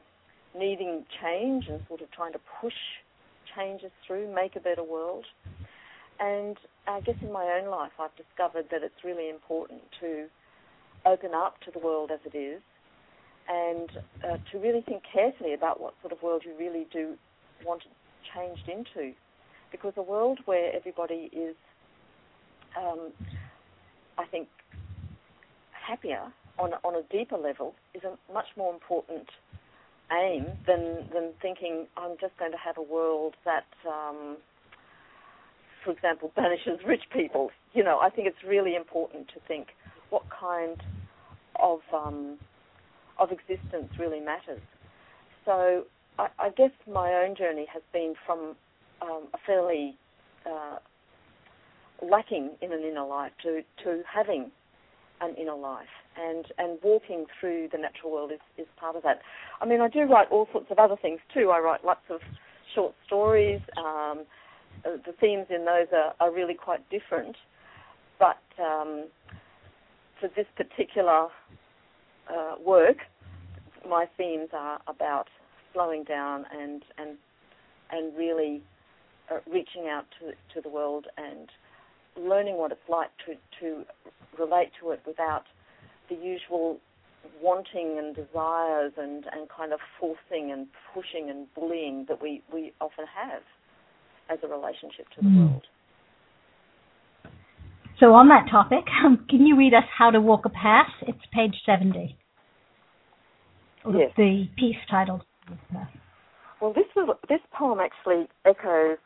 needing 0.57 1.05
change 1.23 1.67
and 1.69 1.81
sort 1.89 2.01
of 2.01 2.11
trying 2.11 2.33
to 2.33 2.41
push 2.61 2.75
changes 3.57 3.91
through, 4.07 4.33
make 4.35 4.57
a 4.57 4.61
better 4.61 4.83
world. 4.83 5.25
And 6.19 6.57
I 6.87 7.01
guess 7.01 7.17
in 7.23 7.33
my 7.33 7.59
own 7.61 7.71
life, 7.71 7.93
I've 7.99 8.15
discovered 8.17 8.67
that 8.71 8.83
it's 8.83 9.05
really 9.05 9.31
important 9.31 9.83
to 10.01 10.27
open 11.07 11.31
up 11.35 11.61
to 11.63 11.71
the 11.71 11.79
world 11.79 12.11
as 12.11 12.21
it 12.25 12.37
is 12.37 12.61
and 13.49 13.91
uh, 14.23 14.37
to 14.53 14.59
really 14.59 14.83
think 14.83 15.03
carefully 15.13 15.55
about 15.55 15.81
what 15.81 15.95
sort 16.03 16.13
of 16.13 16.23
world 16.23 16.43
you 16.45 16.53
really 16.59 16.87
do 16.93 17.17
want 17.65 17.83
changed 18.35 18.69
into. 18.69 19.13
Because 19.73 19.95
a 19.97 20.03
world 20.03 20.41
where 20.45 20.75
everybody 20.75 21.31
is, 21.33 21.57
um, 22.77 23.13
I 24.19 24.27
think, 24.27 24.49
happier 25.73 26.21
on, 26.59 26.73
on 26.85 26.95
a 26.95 27.03
deeper 27.11 27.37
level 27.37 27.75
is 27.95 28.03
a 28.05 28.33
much 28.33 28.47
more 28.57 28.73
important 28.73 29.29
aim 30.13 30.47
than 30.67 31.09
than 31.13 31.33
thinking 31.41 31.87
I'm 31.97 32.17
just 32.21 32.37
going 32.39 32.53
to 32.53 32.59
have 32.59 32.79
a 32.79 32.83
world 32.83 33.35
that, 33.45 33.67
um, 33.89 34.37
for 35.85 35.93
example, 35.93 36.33
banishes 36.37 36.81
rich 36.87 37.05
people. 37.13 37.51
You 37.73 37.85
know, 37.85 37.99
I 38.01 38.11
think 38.11 38.27
it's 38.27 38.45
really 38.47 38.75
important 38.75 39.29
to 39.29 39.41
think 39.47 39.69
what 40.11 40.23
kind 40.29 40.83
of 41.61 41.81
um, 41.95 42.39
of 43.19 43.31
existence 43.31 43.93
really 43.99 44.21
matters. 44.21 44.63
So 45.45 45.85
I, 46.19 46.29
I, 46.39 46.51
guess 46.51 46.71
my 46.91 47.13
own 47.25 47.37
journey 47.37 47.67
has 47.73 47.83
been 47.93 48.15
from 48.27 48.57
um, 49.03 49.29
a 49.33 49.39
fairly 49.47 49.97
uh, 50.47 50.77
lacking 52.03 52.51
in 52.61 52.73
an 52.73 52.83
inner 52.83 53.05
life 53.05 53.33
to, 53.43 53.63
to 53.85 54.03
having 54.13 54.51
an 55.21 55.35
inner 55.37 55.55
life 55.55 55.87
and 56.21 56.47
and 56.59 56.79
walking 56.83 57.27
through 57.39 57.69
the 57.73 57.79
natural 57.79 58.13
world 58.13 58.33
is, 58.33 58.41
is 58.59 58.67
part 58.77 58.97
of 58.97 59.03
that. 59.03 59.21
I 59.61 59.67
mean, 59.67 59.81
I 59.81 59.89
do 59.89 60.01
write 60.03 60.29
all 60.31 60.49
sorts 60.53 60.71
of 60.71 60.79
other 60.79 60.97
things 61.01 61.21
too. 61.33 61.51
I 61.51 61.59
write 61.61 61.85
lots 61.85 62.05
of 62.11 62.21
short 62.75 62.95
stories. 63.07 63.61
Um, 63.77 64.25
uh, 64.85 64.97
the 65.05 65.13
themes 65.21 65.47
in 65.51 65.65
those 65.65 65.89
are, 65.93 66.15
are 66.21 66.33
really 66.33 66.55
quite 66.55 66.89
different, 66.91 67.37
but 68.19 68.43
um, 68.59 69.07
for 70.21 70.29
this 70.37 70.47
particular 70.57 71.29
uh, 72.29 72.55
work, 72.65 72.99
my 73.89 74.07
themes 74.17 74.49
are 74.53 74.81
about 74.87 75.27
slowing 75.73 76.05
down 76.05 76.45
and 76.53 76.83
and 76.99 77.17
and 77.91 78.17
really 78.17 78.63
uh, 79.31 79.39
reaching 79.51 79.89
out 79.89 80.07
to 80.19 80.33
to 80.55 80.61
the 80.61 80.69
world 80.69 81.07
and 81.17 81.49
learning 82.17 82.57
what 82.57 82.73
it's 82.73 82.89
like 82.89 83.11
to 83.27 83.35
to 83.61 83.85
relate 84.39 84.71
to 84.81 84.91
it 84.91 85.01
without 85.07 85.45
the 86.11 86.17
usual 86.17 86.79
wanting 87.43 87.97
and 87.99 88.15
desires 88.15 88.93
and, 88.97 89.25
and 89.33 89.49
kind 89.55 89.73
of 89.73 89.81
forcing 89.99 90.51
and 90.53 90.67
pushing 90.95 91.31
and 91.31 91.47
bullying 91.55 92.05
that 92.09 92.21
we, 92.21 92.43
we 92.53 92.73
often 92.81 93.05
have 93.07 93.43
as 94.31 94.39
a 94.43 94.49
relationship 94.49 95.07
to 95.17 95.23
the 95.23 95.29
mm. 95.29 95.51
world. 95.51 95.67
So 97.99 98.15
on 98.15 98.29
that 98.29 98.51
topic, 98.51 98.85
um, 99.05 99.27
can 99.29 99.47
you 99.47 99.57
read 99.57 99.75
us 99.75 99.85
How 99.97 100.11
to 100.11 100.21
Walk 100.21 100.47
a 100.47 100.49
Path? 100.49 100.89
It's 101.03 101.19
page 101.35 101.55
70. 101.67 102.17
Yes. 103.93 104.11
The 104.17 104.47
piece 104.57 104.77
titled 104.91 105.23
Well, 106.61 106.73
this 106.73 106.85
was 106.95 107.17
this 107.29 107.41
poem 107.53 107.79
actually 107.81 108.29
echoes 108.45 108.99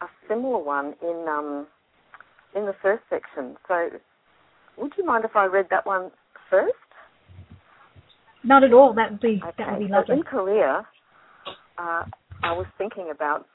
a 0.00 0.06
similar 0.28 0.58
one 0.58 0.94
in 1.02 1.26
um, 1.28 1.66
in 2.54 2.66
the 2.66 2.74
first 2.80 3.02
section. 3.10 3.56
So, 3.66 3.90
would 4.78 4.92
you 4.96 5.04
mind 5.04 5.24
if 5.24 5.34
I 5.34 5.46
read 5.46 5.66
that 5.70 5.84
one 5.84 6.10
first? 6.54 6.74
Not 8.44 8.62
at 8.62 8.72
all. 8.72 8.94
That 8.94 9.12
would 9.12 9.20
be 9.20 9.40
okay. 9.42 9.54
that 9.58 9.72
would 9.72 9.80
be 9.80 9.88
so 9.88 9.96
lovely. 9.96 10.16
in 10.16 10.22
Korea, 10.22 10.86
uh, 11.78 12.04
I 12.42 12.52
was 12.52 12.66
thinking 12.78 13.10
about 13.10 13.46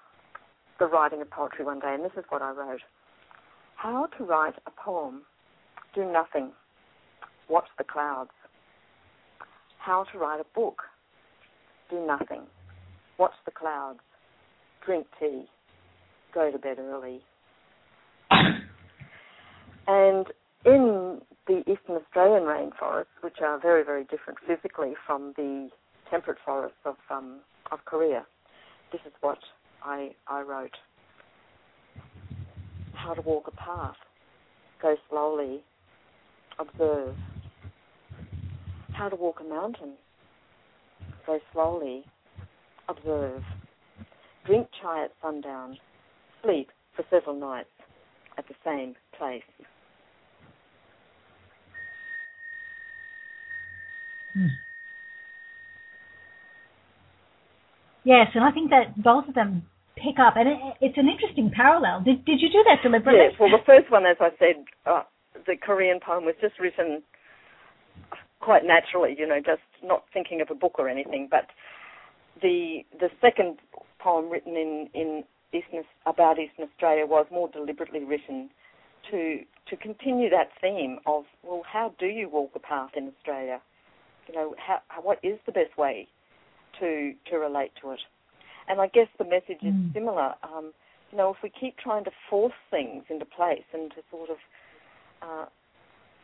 the 0.80 0.88
writing 0.88 1.22
of 1.22 1.30
poetry 1.30 1.66
one 1.66 1.80
day, 1.80 1.94
and 1.94 2.04
this 2.04 2.12
is 2.18 2.26
what 2.30 2.42
I 2.42 2.52
wrote: 2.52 2.82
How 3.76 4.08
to 4.18 4.24
write 4.24 4.56
a 4.66 4.72
poem? 4.72 5.22
Do 5.96 6.12
nothing. 6.12 6.52
Watch 7.50 7.68
the 7.78 7.84
clouds. 7.84 8.32
How 9.80 10.06
to 10.12 10.18
write 10.18 10.40
a 10.40 10.46
book? 10.56 10.82
Do 11.90 12.06
nothing. 12.06 12.44
Watch 13.18 13.34
the 13.46 13.52
clouds. 13.52 14.00
Drink 14.86 15.08
tea. 15.20 15.46
Go 16.34 16.52
to 16.52 16.58
bed 16.58 16.78
early. 16.80 17.22
and 19.88 20.28
in 20.66 21.09
the 21.50 21.62
eastern 21.62 21.96
Australian 21.96 22.44
rainforests, 22.44 23.18
which 23.22 23.38
are 23.42 23.60
very, 23.60 23.84
very 23.84 24.04
different 24.04 24.38
physically 24.48 24.94
from 25.08 25.34
the 25.36 25.70
temperate 26.10 26.38
forests 26.46 26.78
of 26.86 26.96
um, 27.10 27.40
of 27.72 27.80
Korea, 27.86 28.24
this 28.92 29.02
is 29.06 29.14
what 29.22 29.40
I 29.84 30.12
I 30.28 30.42
wrote. 30.42 30.78
How 32.94 33.16
to 33.16 33.22
walk 33.22 33.48
a 33.48 33.52
path. 33.52 33.96
Go 34.82 34.96
slowly. 35.10 35.64
Observe. 36.60 37.16
How 38.94 39.10
to 39.10 39.16
walk 39.16 39.40
a 39.40 39.44
mountain. 39.44 39.94
Go 41.26 41.40
slowly. 41.52 42.06
Observe. 42.88 43.42
Drink 44.46 44.68
chai 44.82 45.06
at 45.06 45.12
sundown. 45.22 45.78
Sleep 46.44 46.70
for 46.96 47.04
several 47.10 47.40
nights 47.40 47.70
at 48.38 48.48
the 48.48 48.56
same 48.64 48.96
place. 49.18 49.42
Yes, 58.04 58.28
and 58.34 58.44
I 58.44 58.52
think 58.52 58.70
that 58.72 58.96
both 59.02 59.28
of 59.28 59.36
them 59.36 59.64
pick 59.96 60.20
up, 60.20 60.36
and 60.36 60.48
it, 60.48 60.58
it's 60.82 60.98
an 60.98 61.08
interesting 61.08 61.52
parallel. 61.54 62.02
Did 62.02 62.26
did 62.26 62.42
you 62.42 62.50
do 62.50 62.64
that 62.66 62.82
deliberately? 62.82 63.30
Yes. 63.30 63.40
Well, 63.40 63.52
the 63.52 63.64
first 63.66 63.92
one, 63.92 64.06
as 64.06 64.18
I 64.20 64.30
said, 64.40 64.64
uh, 64.86 65.04
the 65.46 65.56
Korean 65.56 66.00
poem 66.00 66.26
was 66.26 66.36
just 66.42 66.60
written 66.60 67.04
quite 68.40 68.64
naturally. 68.66 69.16
You 69.18 69.28
know, 69.28 69.40
just 69.40 69.62
not 69.84 70.06
thinking 70.14 70.42
of 70.42 70.50
a 70.50 70.56
book 70.56 70.76
or 70.80 70.90
anything. 70.90 71.28
But 71.30 71.48
the 72.42 72.82
the 73.00 73.10
second 73.22 73.58
poem 74.00 74.30
written 74.30 74.56
in 74.56 74.90
in 74.94 75.24
Eastern, 75.54 75.84
about 76.06 76.40
Eastern 76.40 76.66
Australia 76.66 77.06
was 77.06 77.26
more 77.32 77.50
deliberately 77.50 78.04
written 78.04 78.50
to 79.12 79.40
to 79.70 79.76
continue 79.76 80.30
that 80.30 80.50
theme 80.62 81.00
of 81.06 81.26
well, 81.44 81.64
how 81.72 81.94
do 82.00 82.06
you 82.06 82.30
walk 82.30 82.52
a 82.56 82.60
path 82.60 82.92
in 82.96 83.12
Australia? 83.18 83.62
You 84.30 84.36
know, 84.36 84.56
how, 84.58 84.80
what 85.02 85.18
is 85.24 85.40
the 85.48 85.52
best 85.52 85.76
way 85.76 86.08
to 86.80 87.14
to 87.32 87.38
relate 87.38 87.72
to 87.82 87.92
it? 87.92 88.00
And 88.68 88.80
I 88.80 88.88
guess 88.88 89.08
the 89.18 89.26
message 89.26 89.64
is 89.64 89.74
Mm. 89.74 89.94
similar. 89.94 90.36
Um, 90.44 90.74
you 91.12 91.18
know, 91.18 91.32
if 91.32 91.42
we 91.42 91.50
keep 91.50 91.78
trying 91.78 92.04
to 92.04 92.12
force 92.30 92.54
things 92.70 93.04
into 93.10 93.26
place 93.26 93.64
and 93.74 93.90
to 93.92 94.04
sort 94.12 94.30
of 94.30 94.38
uh, 95.24 95.46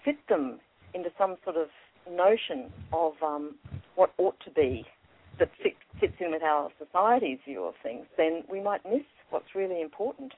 fit 0.04 0.18
them 0.28 0.60
into 0.94 1.12
some 1.18 1.38
sort 1.44 1.58
of 1.58 1.70
notion 2.08 2.72
of 2.94 3.14
um, 3.24 3.56
what 3.96 4.14
ought 4.20 4.40
to 4.42 4.52
be 4.52 4.86
that 5.40 5.50
fit, 5.62 5.76
fits 6.00 6.14
in 6.20 6.32
with 6.32 6.44
our 6.44 6.70
society's 6.78 7.40
view 7.44 7.64
of 7.64 7.74
things, 7.82 8.06
then 8.16 8.44
we 8.48 8.62
might 8.62 8.86
miss 8.86 9.04
what's 9.32 9.56
really 9.56 9.82
important. 9.82 10.34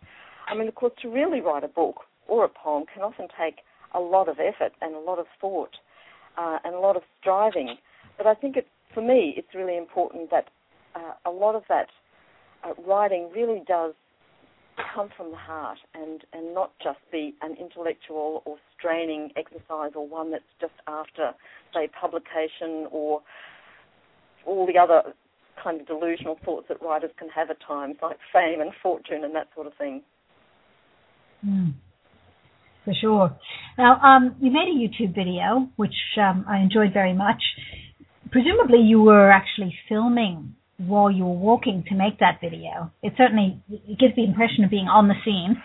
I 0.47 0.55
mean, 0.55 0.69
of 0.69 0.75
course, 0.75 0.93
to 1.01 1.09
really 1.09 1.41
write 1.41 1.65
a 1.65 1.67
book 1.67 2.05
or 2.27 2.45
a 2.45 2.49
poem 2.49 2.85
can 2.91 3.03
often 3.03 3.27
take 3.37 3.57
a 3.93 3.99
lot 3.99 4.29
of 4.29 4.39
effort 4.39 4.71
and 4.81 4.95
a 4.95 4.99
lot 4.99 5.19
of 5.19 5.27
thought 5.41 5.75
uh, 6.37 6.59
and 6.63 6.75
a 6.75 6.79
lot 6.79 6.95
of 6.95 7.03
striving. 7.19 7.75
But 8.17 8.27
I 8.27 8.33
think 8.35 8.57
it, 8.57 8.67
for 8.93 9.01
me, 9.01 9.33
it's 9.37 9.53
really 9.53 9.77
important 9.77 10.29
that 10.31 10.49
uh, 10.95 11.13
a 11.25 11.31
lot 11.31 11.55
of 11.55 11.63
that 11.69 11.87
uh, 12.63 12.73
writing 12.87 13.29
really 13.33 13.61
does 13.67 13.93
come 14.93 15.09
from 15.15 15.31
the 15.31 15.37
heart 15.37 15.79
and, 15.93 16.23
and 16.33 16.53
not 16.53 16.71
just 16.83 16.99
be 17.11 17.33
an 17.41 17.55
intellectual 17.59 18.43
or 18.45 18.57
straining 18.77 19.31
exercise 19.35 19.91
or 19.95 20.07
one 20.07 20.31
that's 20.31 20.43
just 20.61 20.73
after, 20.87 21.31
say, 21.73 21.89
publication 21.99 22.87
or 22.91 23.21
all 24.45 24.67
the 24.67 24.77
other 24.77 25.13
kind 25.61 25.81
of 25.81 25.87
delusional 25.87 26.37
thoughts 26.45 26.67
that 26.69 26.81
writers 26.81 27.11
can 27.17 27.29
have 27.29 27.49
at 27.49 27.57
times, 27.65 27.95
like 28.01 28.17
fame 28.31 28.61
and 28.61 28.71
fortune 28.81 29.23
and 29.23 29.35
that 29.35 29.47
sort 29.55 29.67
of 29.67 29.73
thing. 29.73 30.01
Mm. 31.45 31.73
For 32.87 32.93
sure. 32.93 33.37
Now, 33.77 33.99
um, 33.99 34.37
you 34.39 34.49
made 34.49 34.69
a 34.69 34.79
YouTube 34.79 35.13
video, 35.13 35.67
which 35.75 35.91
um, 36.17 36.45
I 36.47 36.59
enjoyed 36.59 36.93
very 36.93 37.13
much. 37.13 37.43
Presumably, 38.31 38.79
you 38.79 39.01
were 39.01 39.29
actually 39.29 39.75
filming 39.89 40.55
while 40.77 41.11
you 41.11 41.25
were 41.25 41.33
walking 41.35 41.83
to 41.89 41.95
make 41.95 42.19
that 42.19 42.39
video. 42.39 42.89
It 43.03 43.11
certainly 43.17 43.61
it 43.69 43.99
gives 43.99 44.15
the 44.15 44.23
impression 44.23 44.63
of 44.63 44.69
being 44.69 44.87
on 44.87 45.09
the 45.09 45.15
scene. 45.25 45.61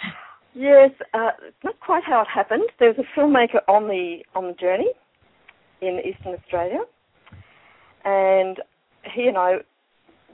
Yes, 0.52 0.90
uh, 1.14 1.30
not 1.62 1.78
quite 1.78 2.02
how 2.04 2.22
it 2.22 2.26
happened. 2.34 2.68
There 2.80 2.88
was 2.88 2.98
a 2.98 3.20
filmmaker 3.20 3.60
on 3.68 3.86
the 3.86 4.24
on 4.34 4.48
the 4.48 4.54
journey 4.54 4.90
in 5.80 6.00
Eastern 6.04 6.34
Australia, 6.34 6.80
and 8.04 8.58
he 9.14 9.28
and 9.28 9.38
I 9.38 9.58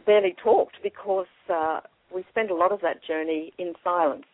barely 0.07 0.35
talked 0.43 0.79
because 0.83 1.27
uh, 1.53 1.81
we 2.15 2.25
spent 2.31 2.51
a 2.51 2.55
lot 2.55 2.73
of 2.73 2.81
that 2.81 3.05
journey 3.07 3.53
in 3.59 3.75
silence. 3.85 4.25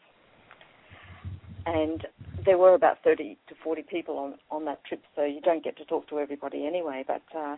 And 1.67 2.07
there 2.45 2.59
were 2.59 2.75
about 2.75 2.99
30 3.03 3.37
to 3.49 3.55
40 3.63 3.83
people 3.83 4.19
on, 4.19 4.35
on 4.51 4.65
that 4.67 4.85
trip, 4.85 5.03
so 5.17 5.25
you 5.25 5.41
don't 5.41 5.65
get 5.65 5.77
to 5.79 5.85
talk 5.85 6.09
to 6.09 6.19
everybody 6.19 6.67
anyway. 6.67 7.05
But 7.07 7.23
uh, 7.37 7.57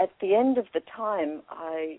at 0.00 0.10
the 0.20 0.34
end 0.34 0.58
of 0.58 0.66
the 0.74 0.80
time, 0.94 1.42
I 1.50 1.98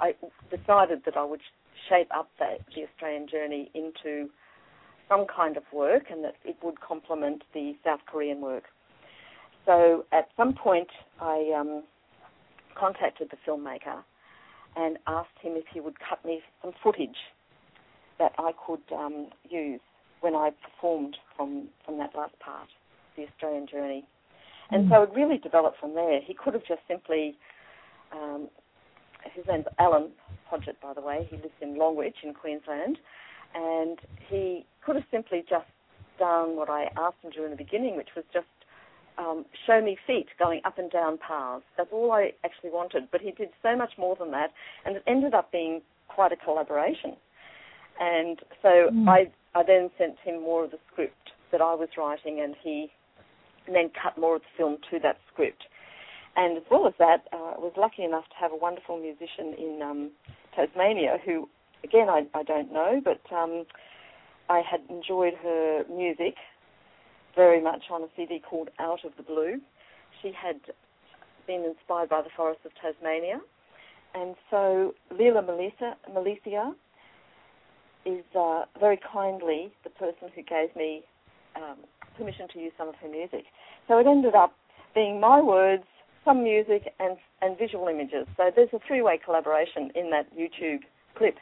I 0.00 0.14
decided 0.50 1.02
that 1.04 1.16
I 1.16 1.24
would 1.24 1.40
shape 1.88 2.08
up 2.14 2.30
that, 2.38 2.60
the 2.74 2.84
Australian 2.84 3.28
journey 3.28 3.70
into 3.74 4.30
some 5.08 5.26
kind 5.26 5.56
of 5.56 5.62
work 5.72 6.04
and 6.10 6.24
that 6.24 6.36
it 6.44 6.56
would 6.62 6.80
complement 6.80 7.42
the 7.52 7.74
South 7.84 8.00
Korean 8.06 8.40
work. 8.40 8.64
So 9.66 10.06
at 10.12 10.28
some 10.36 10.54
point, 10.54 10.88
I 11.20 11.52
um, 11.58 11.82
contacted 12.78 13.30
the 13.30 13.36
filmmaker 13.46 14.02
and 14.76 14.98
asked 15.06 15.36
him 15.42 15.52
if 15.56 15.64
he 15.72 15.80
would 15.80 15.96
cut 16.00 16.24
me 16.24 16.40
some 16.62 16.72
footage 16.82 17.16
that 18.18 18.32
I 18.38 18.52
could 18.66 18.80
um, 18.96 19.28
use 19.48 19.80
when 20.20 20.34
I 20.34 20.50
performed 20.50 21.16
from, 21.36 21.68
from 21.84 21.98
that 21.98 22.14
last 22.14 22.38
part, 22.40 22.68
the 23.16 23.26
Australian 23.26 23.66
journey. 23.66 24.04
And 24.70 24.86
Mm. 24.86 24.90
so 24.90 25.02
it 25.02 25.10
really 25.14 25.38
developed 25.38 25.78
from 25.78 25.94
there. 25.94 26.20
He 26.20 26.34
could 26.34 26.54
have 26.54 26.64
just 26.64 26.82
simply, 26.86 27.36
um, 28.12 28.48
his 29.32 29.46
name's 29.46 29.66
Alan 29.78 30.12
Podgett, 30.48 30.80
by 30.80 30.92
the 30.92 31.00
way. 31.00 31.26
He 31.28 31.36
lives 31.36 31.54
in 31.60 31.76
Longwich 31.76 32.22
in 32.22 32.34
Queensland, 32.34 32.98
and 33.54 33.98
he 34.28 34.64
could 34.82 34.96
have 34.96 35.04
simply 35.10 35.42
just 35.48 35.66
done 36.18 36.56
what 36.56 36.68
I 36.68 36.90
asked 36.96 37.16
him 37.22 37.32
to 37.32 37.38
do 37.38 37.44
in 37.44 37.50
the 37.50 37.56
beginning, 37.56 37.96
which 37.96 38.14
was 38.14 38.24
just 38.32 38.46
um, 39.18 39.44
show 39.66 39.80
me 39.80 39.96
feet 40.06 40.28
going 40.38 40.60
up 40.64 40.78
and 40.78 40.90
down 40.90 41.18
paths. 41.18 41.64
That's 41.76 41.92
all 41.92 42.12
I 42.12 42.32
actually 42.44 42.70
wanted. 42.70 43.10
But 43.10 43.20
he 43.20 43.32
did 43.32 43.50
so 43.62 43.76
much 43.76 43.98
more 43.98 44.16
than 44.16 44.30
that, 44.30 44.52
and 44.84 44.96
it 44.96 45.02
ended 45.06 45.34
up 45.34 45.50
being 45.50 45.82
quite 46.08 46.32
a 46.32 46.36
collaboration. 46.36 47.16
And 48.00 48.40
so 48.62 48.88
Mm. 48.90 49.08
I, 49.08 49.30
I 49.54 49.62
then 49.62 49.90
sent 49.98 50.18
him 50.20 50.42
more 50.42 50.64
of 50.64 50.70
the 50.70 50.78
script 50.90 51.32
that 51.52 51.60
I 51.60 51.74
was 51.74 51.90
writing, 51.96 52.40
and 52.40 52.56
he 52.62 52.90
then 53.66 53.90
cut 53.90 54.16
more 54.18 54.36
of 54.36 54.42
the 54.42 54.48
film 54.56 54.78
to 54.90 54.98
that 55.00 55.18
script. 55.32 55.64
And 56.36 56.56
as 56.56 56.64
well 56.70 56.86
as 56.86 56.94
that, 56.98 57.28
uh, 57.32 57.54
I 57.56 57.58
was 57.58 57.72
lucky 57.76 58.04
enough 58.04 58.24
to 58.30 58.36
have 58.36 58.52
a 58.52 58.56
wonderful 58.56 58.98
musician 58.98 59.54
in 59.58 59.82
um, 59.82 60.10
Tasmania 60.56 61.18
who, 61.24 61.48
again, 61.84 62.08
I, 62.08 62.26
I 62.34 62.42
don't 62.42 62.72
know, 62.72 63.00
but 63.04 63.20
um, 63.34 63.64
I 64.48 64.60
had 64.60 64.80
enjoyed 64.88 65.34
her 65.42 65.84
music 65.90 66.36
very 67.36 67.60
much 67.60 67.84
on 67.90 68.02
a 68.02 68.08
CD 68.16 68.40
called 68.40 68.70
Out 68.78 69.04
of 69.04 69.12
the 69.16 69.22
Blue. 69.22 69.60
She 70.22 70.32
had 70.32 70.60
been 71.46 71.64
inspired 71.64 72.08
by 72.08 72.22
the 72.22 72.30
forests 72.34 72.64
of 72.64 72.72
Tasmania. 72.80 73.40
And 74.14 74.34
so 74.50 74.94
Leela 75.12 75.44
Melissa, 75.44 75.96
Malicia 76.12 76.74
is 78.04 78.24
uh, 78.38 78.64
very 78.78 78.98
kindly 79.12 79.72
the 79.84 79.90
person 79.90 80.28
who 80.34 80.42
gave 80.42 80.74
me 80.76 81.02
um, 81.56 81.78
permission 82.16 82.46
to 82.52 82.58
use 82.58 82.72
some 82.78 82.88
of 82.88 82.94
her 82.96 83.08
music. 83.08 83.44
So 83.88 83.98
it 83.98 84.06
ended 84.06 84.34
up 84.34 84.52
being 84.94 85.20
my 85.20 85.40
words, 85.40 85.84
some 86.24 86.42
music, 86.42 86.92
and, 86.98 87.16
and 87.40 87.58
visual 87.58 87.88
images. 87.88 88.26
So 88.36 88.50
there's 88.54 88.68
a 88.72 88.78
three-way 88.86 89.20
collaboration 89.24 89.90
in 89.94 90.10
that 90.10 90.26
YouTube 90.36 90.80
clip. 91.16 91.36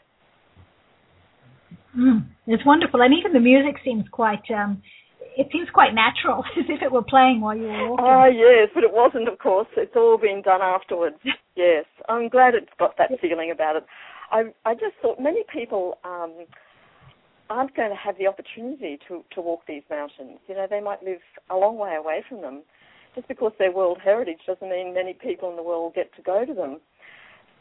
Mm. 1.97 2.27
It's 2.47 2.64
wonderful, 2.64 3.03
and 3.03 3.14
even 3.14 3.33
the 3.33 3.40
music 3.40 3.77
seems 3.85 4.05
quite. 4.11 4.44
Um, 4.55 4.83
it 5.37 5.49
seems 5.53 5.68
quite 5.73 5.94
natural, 5.94 6.44
as 6.59 6.64
if 6.68 6.83
it 6.83 6.92
were 6.92 7.03
playing 7.03 7.40
while 7.40 7.57
you 7.57 7.64
were 7.64 7.90
walking. 7.90 8.05
Ah, 8.07 8.27
yes, 8.27 8.68
but 8.75 8.85
it 8.85 8.92
wasn't, 8.92 9.29
of 9.29 9.38
course. 9.38 9.68
It's 9.77 9.94
all 9.97 10.18
been 10.18 10.42
done 10.42 10.61
afterwards. 10.62 11.16
yes, 11.57 11.85
I'm 12.09 12.29
glad 12.29 12.55
it's 12.55 12.73
got 12.79 12.97
that 12.99 13.11
feeling 13.21 13.51
about 13.51 13.77
it. 13.77 13.87
I 14.31 14.53
I 14.64 14.75
just 14.75 14.95
thought 15.01 15.21
many 15.21 15.45
people 15.53 15.99
um, 16.05 16.33
aren't 17.51 17.75
going 17.75 17.91
to 17.91 17.97
have 17.97 18.17
the 18.19 18.27
opportunity 18.27 18.99
to 19.09 19.25
to 19.35 19.41
walk 19.41 19.61
these 19.67 19.83
mountains. 19.91 20.38
You 20.49 20.55
know, 20.55 20.67
they 20.69 20.81
might 20.81 21.03
live 21.03 21.21
a 21.51 21.57
long 21.57 21.79
way 21.79 21.95
away 21.97 22.25
from 22.29 22.41
them. 22.41 22.62
Just 23.14 23.27
because 23.27 23.53
they're 23.59 23.73
World 23.73 23.99
Heritage 24.03 24.41
doesn't 24.47 24.69
mean 24.69 24.95
many 24.95 25.14
people 25.14 25.51
in 25.51 25.57
the 25.57 25.62
world 25.62 25.95
get 25.95 26.14
to 26.17 26.23
go 26.23 26.45
to 26.45 26.55
them. 26.55 26.79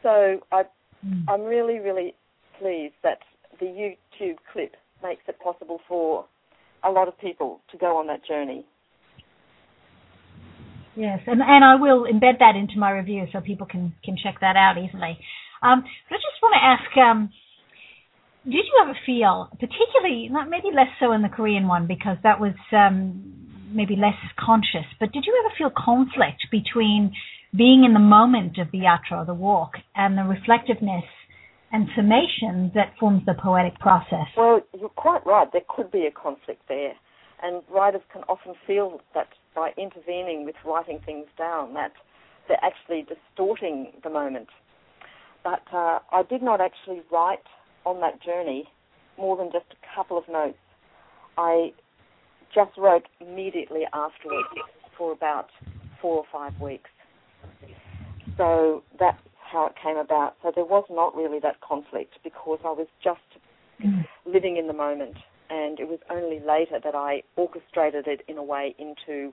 So 0.03 0.39
I, 0.51 0.63
mm. 1.06 1.23
I'm 1.27 1.41
really, 1.41 1.80
really 1.80 2.13
pleased 2.60 2.93
that 3.01 3.19
the 3.60 3.65
YouTube 3.65 4.36
clip 4.51 4.75
makes 5.01 5.21
it 5.27 5.39
possible 5.39 5.80
for 5.88 6.25
a 6.84 6.91
lot 6.91 7.08
of 7.08 7.17
people 7.17 7.62
to 7.71 7.77
go 7.77 7.97
on 7.97 8.08
that 8.08 8.25
journey. 8.25 8.65
Yes, 10.95 11.19
and 11.27 11.41
and 11.41 11.63
I 11.63 11.75
will 11.75 12.06
embed 12.06 12.39
that 12.39 12.56
into 12.56 12.80
my 12.80 12.91
review 12.91 13.25
so 13.32 13.39
people 13.39 13.67
can 13.67 13.93
can 14.03 14.17
check 14.21 14.39
that 14.41 14.56
out 14.56 14.77
easily. 14.77 15.17
Um, 15.62 15.84
but 16.10 16.15
I 16.15 16.20
just 16.20 16.41
want 16.41 16.56
to 16.56 16.63
ask, 16.63 16.98
um, 16.98 17.30
did 18.46 18.63
you 18.65 18.76
ever 18.82 18.98
feel, 19.06 19.50
particularly, 19.52 20.30
not 20.32 20.50
maybe 20.50 20.70
less 20.74 20.91
so 21.00 21.12
in 21.12 21.22
the 21.22 21.30
Korean 21.30 21.67
one 21.67 21.88
because 21.88 22.17
that 22.24 22.39
was 22.39 22.56
um, 22.72 23.34
maybe 23.72 23.96
less 23.96 24.17
conscious, 24.39 24.88
but 25.00 25.12
did 25.12 25.26
you 25.26 25.34
ever 25.43 25.54
feel 25.58 25.72
conflict 25.76 26.48
between 26.52 27.12
being 27.56 27.84
in 27.84 27.93
the 27.93 28.00
moment 28.00 28.58
of 28.58 28.67
the 28.72 28.80
yatra, 28.80 29.26
the 29.26 29.34
walk, 29.34 29.74
and 29.96 30.17
the 30.17 30.24
reflectiveness 30.24 31.06
and 31.72 31.88
summation 31.96 32.72
that 32.76 32.93
forms 33.00 33.24
the 33.26 33.34
poetic 33.34 33.78
process. 33.80 34.28
Well, 34.38 34.62
you're 34.78 34.89
quite 34.89 35.26
right. 35.26 35.48
There 35.52 35.62
could 35.67 35.91
be 35.91 36.06
a 36.06 36.12
conflict 36.12 36.62
there. 36.70 36.93
And 37.43 37.62
writers 37.70 38.02
can 38.12 38.24
often 38.24 38.54
feel 38.65 39.02
that 39.13 39.28
by 39.56 39.72
intervening 39.78 40.46
with 40.46 40.56
writing 40.65 41.00
things 41.06 41.28
down, 41.38 41.74
that 41.74 41.91
they're 42.48 42.63
actually 42.63 43.06
distorting 43.06 43.91
the 44.04 44.10
moment. 44.10 44.48
But 45.47 45.63
uh, 45.73 45.99
I 46.12 46.23
did 46.29 46.43
not 46.43 46.60
actually 46.60 47.03
write 47.10 47.47
on 47.86 48.01
that 48.01 48.21
journey 48.21 48.65
more 49.17 49.38
than 49.38 49.49
just 49.49 49.63
a 49.71 49.95
couple 49.95 50.17
of 50.17 50.25
notes. 50.27 50.57
I 51.38 51.71
just 52.53 52.71
wrote 52.77 53.03
immediately 53.21 53.83
afterwards 53.93 54.49
for 54.97 55.13
about 55.13 55.47
four 56.01 56.17
or 56.17 56.25
five 56.33 56.60
weeks. 56.60 56.89
So 58.36 58.83
that's 58.99 59.21
how 59.39 59.67
it 59.67 59.75
came 59.81 59.95
about. 59.95 60.36
So 60.43 60.51
there 60.53 60.65
was 60.65 60.83
not 60.89 61.15
really 61.15 61.39
that 61.43 61.62
conflict 61.62 62.15
because 62.25 62.60
I 62.65 62.71
was 62.71 62.88
just 63.01 63.21
mm. 63.81 64.05
living 64.25 64.57
in 64.57 64.67
the 64.67 64.73
moment, 64.73 65.15
and 65.49 65.79
it 65.79 65.88
was 65.88 65.99
only 66.10 66.41
later 66.41 66.81
that 66.83 66.93
I 66.93 67.23
orchestrated 67.38 68.05
it 68.05 68.19
in 68.27 68.38
a 68.38 68.43
way 68.43 68.75
into 68.77 69.31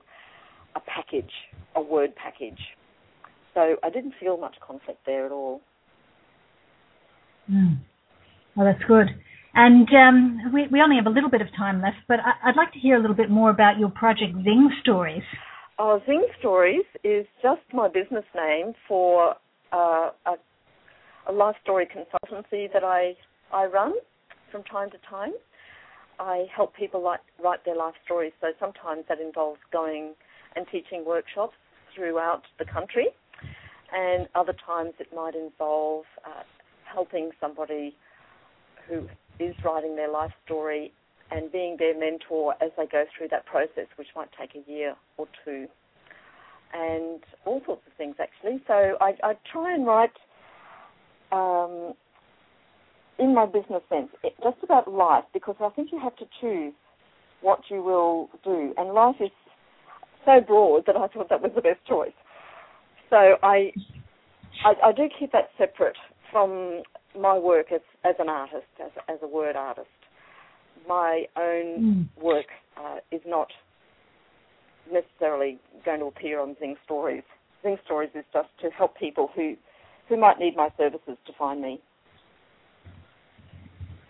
a 0.77 0.79
package, 0.79 1.33
a 1.75 1.81
word 1.81 2.15
package. 2.15 2.61
So 3.53 3.75
I 3.83 3.89
didn't 3.89 4.13
feel 4.17 4.37
much 4.37 4.55
conflict 4.65 4.99
there 5.05 5.25
at 5.25 5.33
all. 5.33 5.59
Mm. 7.51 7.79
Well, 8.55 8.65
that's 8.65 8.83
good. 8.87 9.07
And 9.53 9.87
um, 9.89 10.53
we, 10.53 10.67
we 10.71 10.81
only 10.81 10.97
have 10.97 11.05
a 11.05 11.09
little 11.09 11.29
bit 11.29 11.41
of 11.41 11.47
time 11.57 11.81
left, 11.81 11.97
but 12.07 12.19
I, 12.19 12.47
would 12.47 12.57
like 12.57 12.73
to 12.73 12.79
hear 12.79 12.97
a 12.97 12.99
little 12.99 13.15
bit 13.15 13.29
more 13.29 13.49
about 13.49 13.79
your 13.79 13.89
project 13.89 14.33
Zing 14.43 14.69
Stories. 14.81 15.23
Oh, 15.79 16.01
Zing 16.05 16.25
Stories 16.39 16.83
is 17.03 17.25
just 17.41 17.61
my 17.73 17.87
business 17.87 18.25
name 18.35 18.73
for 18.87 19.35
uh, 19.71 20.11
a, 20.25 20.33
a 21.29 21.31
life 21.31 21.55
story 21.63 21.87
consultancy 21.87 22.71
that 22.73 22.83
I 22.83 23.13
I 23.53 23.65
run 23.65 23.93
from 24.51 24.63
time 24.63 24.89
to 24.91 24.97
time. 25.09 25.31
I 26.19 26.45
help 26.55 26.75
people 26.75 27.03
like, 27.03 27.19
write 27.43 27.63
their 27.65 27.75
life 27.75 27.93
stories. 28.03 28.33
So 28.41 28.47
sometimes 28.59 29.03
that 29.09 29.19
involves 29.19 29.59
going 29.71 30.13
and 30.55 30.65
teaching 30.71 31.03
workshops 31.05 31.55
throughout 31.95 32.43
the 32.59 32.65
country, 32.65 33.07
and 33.93 34.27
other 34.35 34.55
times 34.65 34.93
it 34.99 35.07
might 35.13 35.35
involve 35.35 36.05
uh, 36.25 36.43
helping 36.95 37.29
somebody 37.39 37.93
who 38.87 39.03
is 39.39 39.53
writing 39.63 39.95
their 39.95 40.11
life 40.11 40.31
story 40.45 40.93
and 41.31 41.51
being 41.51 41.75
their 41.77 41.97
mentor 41.97 42.55
as 42.61 42.71
they 42.77 42.85
go 42.87 43.03
through 43.17 43.27
that 43.29 43.45
process, 43.45 43.87
which 43.97 44.07
might 44.15 44.29
take 44.39 44.51
a 44.55 44.71
year 44.71 44.95
or 45.17 45.27
two 45.43 45.67
and 46.73 47.19
all 47.45 47.61
sorts 47.65 47.81
of 47.87 47.93
things 47.97 48.15
actually. 48.19 48.61
So 48.67 48.97
I, 49.01 49.13
I 49.23 49.33
try 49.51 49.73
and 49.73 49.85
write 49.85 50.17
um, 51.31 51.93
in 53.19 53.33
my 53.33 53.45
business 53.45 53.81
sense 53.89 54.09
just 54.43 54.57
about 54.63 54.91
life 54.91 55.23
because 55.33 55.55
I 55.59 55.69
think 55.69 55.89
you 55.91 55.99
have 55.99 56.15
to 56.17 56.25
choose 56.41 56.73
what 57.41 57.59
you 57.69 57.83
will 57.83 58.29
do, 58.43 58.73
and 58.77 58.93
life 58.93 59.17
is 59.19 59.29
so 60.25 60.41
broad 60.41 60.85
that 60.87 60.95
I 60.95 61.07
thought 61.07 61.29
that 61.29 61.41
was 61.41 61.51
the 61.55 61.61
best 61.61 61.85
choice. 61.87 62.15
So 63.09 63.35
I, 63.43 63.71
I, 64.65 64.73
I 64.85 64.91
do 64.91 65.03
keep 65.19 65.31
that 65.31 65.49
separate 65.57 65.97
from 66.35 66.83
my 67.17 67.37
work 67.37 67.67
as 67.73 67.79
as 68.03 68.15
an 68.19 68.27
artist, 68.27 68.67
as 68.83 68.91
as 69.07 69.19
a 69.23 69.27
word 69.27 69.55
artist. 69.55 69.87
My 70.85 71.23
own 71.37 72.09
mm. 72.19 72.21
work 72.21 72.47
uh, 72.77 72.97
is 73.09 73.21
not 73.25 73.47
necessarily 74.91 75.57
going 75.85 76.01
to 76.01 76.07
appear 76.07 76.41
on 76.41 76.57
Zing 76.59 76.75
Stories. 76.83 77.23
Zing 77.63 77.77
Stories 77.85 78.09
is 78.13 78.25
just 78.33 78.49
to 78.61 78.69
help 78.69 78.97
people 78.97 79.29
who 79.33 79.55
who 80.09 80.17
might 80.17 80.37
need 80.37 80.57
my 80.57 80.67
services 80.77 81.17
to 81.25 81.31
find 81.39 81.61
me. 81.61 81.79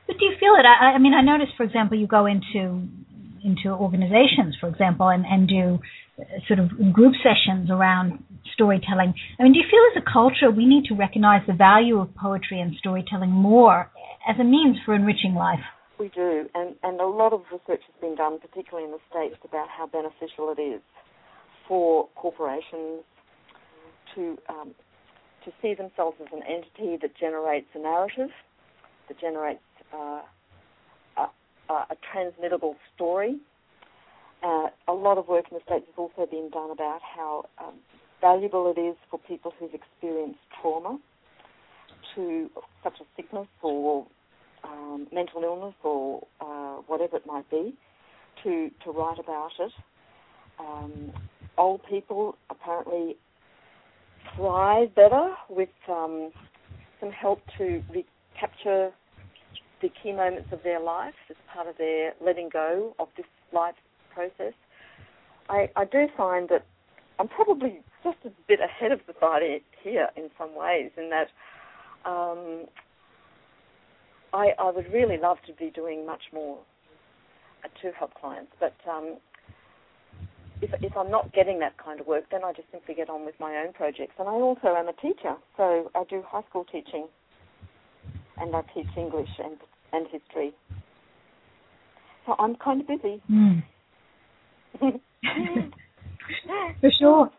But 0.07 0.17
do 0.17 0.25
you 0.25 0.33
feel 0.39 0.55
it? 0.57 0.65
I, 0.65 0.95
I 0.95 0.97
mean, 0.97 1.13
I 1.13 1.21
noticed, 1.21 1.53
for 1.55 1.63
example, 1.63 1.95
you 1.95 2.07
go 2.07 2.25
into 2.25 2.87
into 3.43 3.69
organizations, 3.69 4.57
for 4.59 4.67
example, 4.67 5.09
and, 5.09 5.25
and 5.27 5.47
do 5.47 5.77
sort 6.47 6.57
of 6.57 6.91
group 6.91 7.13
sessions 7.21 7.69
around 7.69 8.23
storytelling. 8.53 9.13
I 9.39 9.43
mean, 9.43 9.53
do 9.53 9.59
you 9.59 9.65
feel 9.69 9.81
as 9.95 10.01
a 10.01 10.11
culture 10.11 10.51
we 10.51 10.65
need 10.65 10.85
to 10.85 10.95
recognize 10.95 11.41
the 11.47 11.53
value 11.53 11.99
of 11.99 12.13
poetry 12.15 12.59
and 12.59 12.75
storytelling 12.77 13.31
more 13.31 13.89
as 14.27 14.35
a 14.39 14.43
means 14.43 14.77
for 14.85 14.93
enriching 14.93 15.35
life? 15.35 15.63
We 15.99 16.09
do, 16.09 16.49
and, 16.53 16.75
and 16.83 16.99
a 16.99 17.05
lot 17.05 17.31
of 17.31 17.43
research 17.51 17.81
has 17.87 18.01
been 18.01 18.15
done, 18.15 18.39
particularly 18.39 18.85
in 18.85 18.91
the 18.91 18.99
States, 19.09 19.39
about 19.45 19.69
how 19.69 19.87
beneficial 19.87 20.53
it 20.57 20.61
is 20.61 20.81
for 21.67 22.09
corporations 22.15 23.03
to 24.13 24.37
um, 24.49 24.75
to 25.45 25.51
see 25.61 25.75
themselves 25.75 26.17
as 26.19 26.27
an 26.33 26.41
entity 26.43 26.97
that 27.01 27.15
generates 27.17 27.67
a 27.75 27.79
narrative, 27.79 28.29
that 29.07 29.19
generates 29.19 29.61
uh, 29.93 30.21
a, 31.17 31.73
a, 31.73 31.95
transmittable 32.11 32.75
story. 32.95 33.37
Uh, 34.43 34.67
a 34.87 34.93
lot 34.93 35.19
of 35.19 35.27
work 35.27 35.45
in 35.51 35.57
the 35.57 35.63
States 35.63 35.85
has 35.85 35.95
also 35.97 36.29
been 36.29 36.49
done 36.49 36.71
about 36.71 36.99
how 37.01 37.45
um, 37.59 37.75
valuable 38.25 38.73
it 38.75 38.79
is 38.79 38.95
for 39.11 39.19
people 39.19 39.53
who've 39.59 39.75
experienced 39.75 40.39
trauma 40.59 40.97
to 42.15 42.49
such 42.83 42.97
a 42.99 43.03
sickness 43.15 43.47
or 43.61 44.07
um, 44.63 45.05
mental 45.13 45.43
illness 45.43 45.75
or 45.83 46.25
uh, 46.41 46.77
whatever 46.87 47.17
it 47.17 47.27
might 47.27 47.47
be, 47.51 47.75
to 48.43 48.71
to 48.83 48.89
write 48.89 49.19
about 49.19 49.51
it. 49.59 49.71
Um, 50.59 51.11
old 51.55 51.81
people 51.87 52.35
apparently 52.49 53.15
thrive 54.35 54.95
better 54.95 55.27
with 55.49 55.69
um, 55.87 56.31
some 56.99 57.11
help 57.11 57.41
to 57.59 57.83
recapture 57.93 58.91
the 59.83 59.89
key 60.01 60.11
moments 60.11 60.49
of 60.51 60.63
their 60.63 60.79
life 60.79 61.13
as 61.29 61.35
part 61.53 61.67
of 61.67 61.77
their 61.77 62.13
letting 62.25 62.49
go 62.51 62.95
of 62.97 63.07
this 63.17 63.27
life 63.53 63.75
process. 64.15 64.53
I, 65.47 65.69
I 65.75 65.85
do 65.85 66.07
find 66.17 66.49
that 66.49 66.65
I'm 67.19 67.27
probably 67.27 67.79
just 68.03 68.17
a 68.25 68.31
bit 68.47 68.59
ahead 68.59 68.91
of 68.91 68.99
society 69.11 69.63
here 69.83 70.09
in 70.15 70.29
some 70.37 70.55
ways, 70.55 70.91
in 70.97 71.09
that 71.09 71.27
um, 72.09 72.65
I, 74.33 74.51
I 74.59 74.71
would 74.71 74.85
really 74.93 75.17
love 75.17 75.37
to 75.47 75.53
be 75.53 75.71
doing 75.71 76.05
much 76.05 76.23
more 76.33 76.59
to 77.81 77.91
help 77.97 78.13
clients, 78.13 78.51
but 78.59 78.75
um, 78.89 79.17
if, 80.61 80.69
if 80.81 80.95
I'm 80.95 81.09
not 81.09 81.33
getting 81.33 81.59
that 81.59 81.77
kind 81.77 81.99
of 81.99 82.07
work, 82.07 82.25
then 82.31 82.43
I 82.43 82.53
just 82.53 82.69
simply 82.71 82.95
get 82.95 83.09
on 83.09 83.25
with 83.25 83.35
my 83.39 83.55
own 83.57 83.73
projects. 83.73 84.13
And 84.19 84.27
I 84.27 84.33
also 84.33 84.67
am 84.75 84.87
a 84.87 84.93
teacher, 84.93 85.35
so 85.57 85.91
I 85.95 86.03
do 86.09 86.23
high 86.27 86.43
school 86.49 86.65
teaching, 86.71 87.07
and 88.39 88.55
I 88.55 88.61
teach 88.73 88.87
English 88.97 89.29
and 89.43 89.57
and 89.93 90.07
history. 90.07 90.53
So 92.25 92.35
I'm 92.37 92.55
kind 92.55 92.81
of 92.81 92.87
busy. 92.87 93.21
Mm. 93.31 93.63
For 96.81 96.91
sure. 96.99 97.31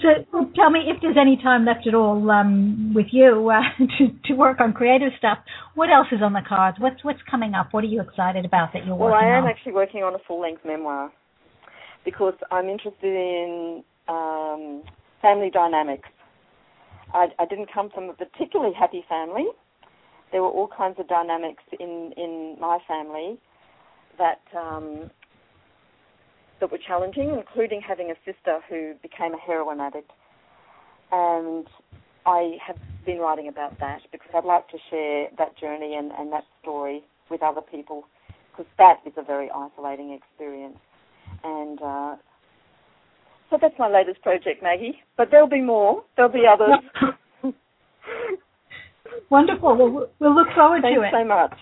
So 0.00 0.08
tell 0.54 0.70
me 0.70 0.80
if 0.86 1.00
there's 1.00 1.16
any 1.20 1.36
time 1.42 1.64
left 1.64 1.86
at 1.86 1.94
all 1.94 2.30
um, 2.30 2.92
with 2.94 3.06
you 3.10 3.50
uh, 3.50 3.62
to 3.98 4.08
to 4.26 4.34
work 4.34 4.60
on 4.60 4.72
creative 4.72 5.12
stuff. 5.18 5.38
What 5.74 5.90
else 5.90 6.08
is 6.12 6.20
on 6.22 6.32
the 6.32 6.42
cards? 6.46 6.78
What's 6.78 7.02
what's 7.04 7.22
coming 7.30 7.54
up? 7.54 7.68
What 7.72 7.84
are 7.84 7.88
you 7.88 8.00
excited 8.00 8.44
about 8.44 8.72
that 8.74 8.84
you're 8.86 8.94
well, 8.94 9.10
working 9.10 9.26
on? 9.26 9.32
Well, 9.32 9.34
I 9.34 9.38
am 9.38 9.44
on? 9.44 9.50
actually 9.50 9.72
working 9.72 10.02
on 10.02 10.14
a 10.14 10.18
full 10.26 10.40
length 10.40 10.62
memoir 10.64 11.10
because 12.04 12.34
I'm 12.50 12.68
interested 12.68 13.04
in 13.04 13.82
um, 14.08 14.82
family 15.20 15.50
dynamics. 15.50 16.08
I, 17.14 17.28
I 17.38 17.46
didn't 17.46 17.68
come 17.72 17.90
from 17.90 18.10
a 18.10 18.14
particularly 18.14 18.74
happy 18.78 19.04
family. 19.08 19.46
There 20.32 20.42
were 20.42 20.48
all 20.48 20.68
kinds 20.68 20.98
of 20.98 21.08
dynamics 21.08 21.62
in 21.78 22.12
in 22.16 22.56
my 22.60 22.78
family 22.86 23.38
that 24.18 24.42
um, 24.56 25.10
that 26.62 26.70
were 26.70 26.78
challenging, 26.78 27.34
including 27.36 27.82
having 27.86 28.10
a 28.10 28.14
sister 28.24 28.60
who 28.70 28.94
became 29.02 29.34
a 29.34 29.38
heroin 29.38 29.80
addict. 29.80 30.10
And 31.10 31.66
I 32.24 32.56
have 32.64 32.76
been 33.04 33.18
writing 33.18 33.48
about 33.48 33.78
that 33.80 33.98
because 34.12 34.28
I'd 34.32 34.44
like 34.44 34.68
to 34.68 34.78
share 34.88 35.26
that 35.38 35.58
journey 35.58 35.96
and, 35.98 36.12
and 36.12 36.32
that 36.32 36.44
story 36.62 37.02
with 37.30 37.42
other 37.42 37.60
people 37.60 38.04
because 38.50 38.70
that 38.78 39.00
is 39.04 39.12
a 39.16 39.22
very 39.22 39.50
isolating 39.50 40.12
experience. 40.12 40.78
And 41.42 41.82
uh, 41.82 42.16
so 43.50 43.58
that's 43.60 43.74
my 43.76 43.90
latest 43.90 44.22
project, 44.22 44.62
Maggie. 44.62 45.00
But 45.16 45.28
there'll 45.32 45.48
be 45.48 45.62
more. 45.62 46.04
There'll 46.16 46.30
be 46.30 46.44
others. 46.46 46.78
Wonderful. 49.30 49.76
We'll, 49.76 50.06
we'll 50.20 50.34
look 50.34 50.48
forward 50.54 50.82
Thanks 50.82 50.96
to 50.96 51.02
it. 51.02 51.10
Thanks 51.10 51.24
so 51.24 51.28
much. 51.28 51.58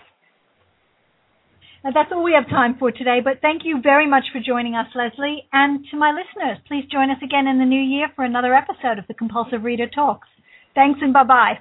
And 1.83 1.97
that's 1.97 2.13
all 2.13 2.23
we 2.23 2.35
have 2.35 2.49
time 2.49 2.77
for 2.79 2.91
today, 2.93 3.21
but 3.25 3.41
thank 3.41 3.63
you 3.65 3.81
very 3.83 4.07
much 4.07 4.25
for 4.33 4.41
joining 4.41 4.75
us, 4.75 4.87
Leslie. 4.95 5.49
And 5.53 5.85
to 5.91 5.97
my 5.97 6.13
listeners, 6.13 6.59
please 6.69 6.85
join 6.93 7.11
us 7.11 7.23
again 7.23 7.47
in 7.47 7.59
the 7.59 7.65
new 7.65 7.81
year 7.81 8.09
for 8.15 8.25
another 8.25 8.55
episode 8.55 8.99
of 8.99 9.07
the 9.09 9.15
Compulsive 9.15 9.65
Reader 9.65 9.89
Talks. 9.89 10.29
Thanks 10.75 11.01
and 11.03 11.15
bye 11.15 11.25
bye. 11.25 11.59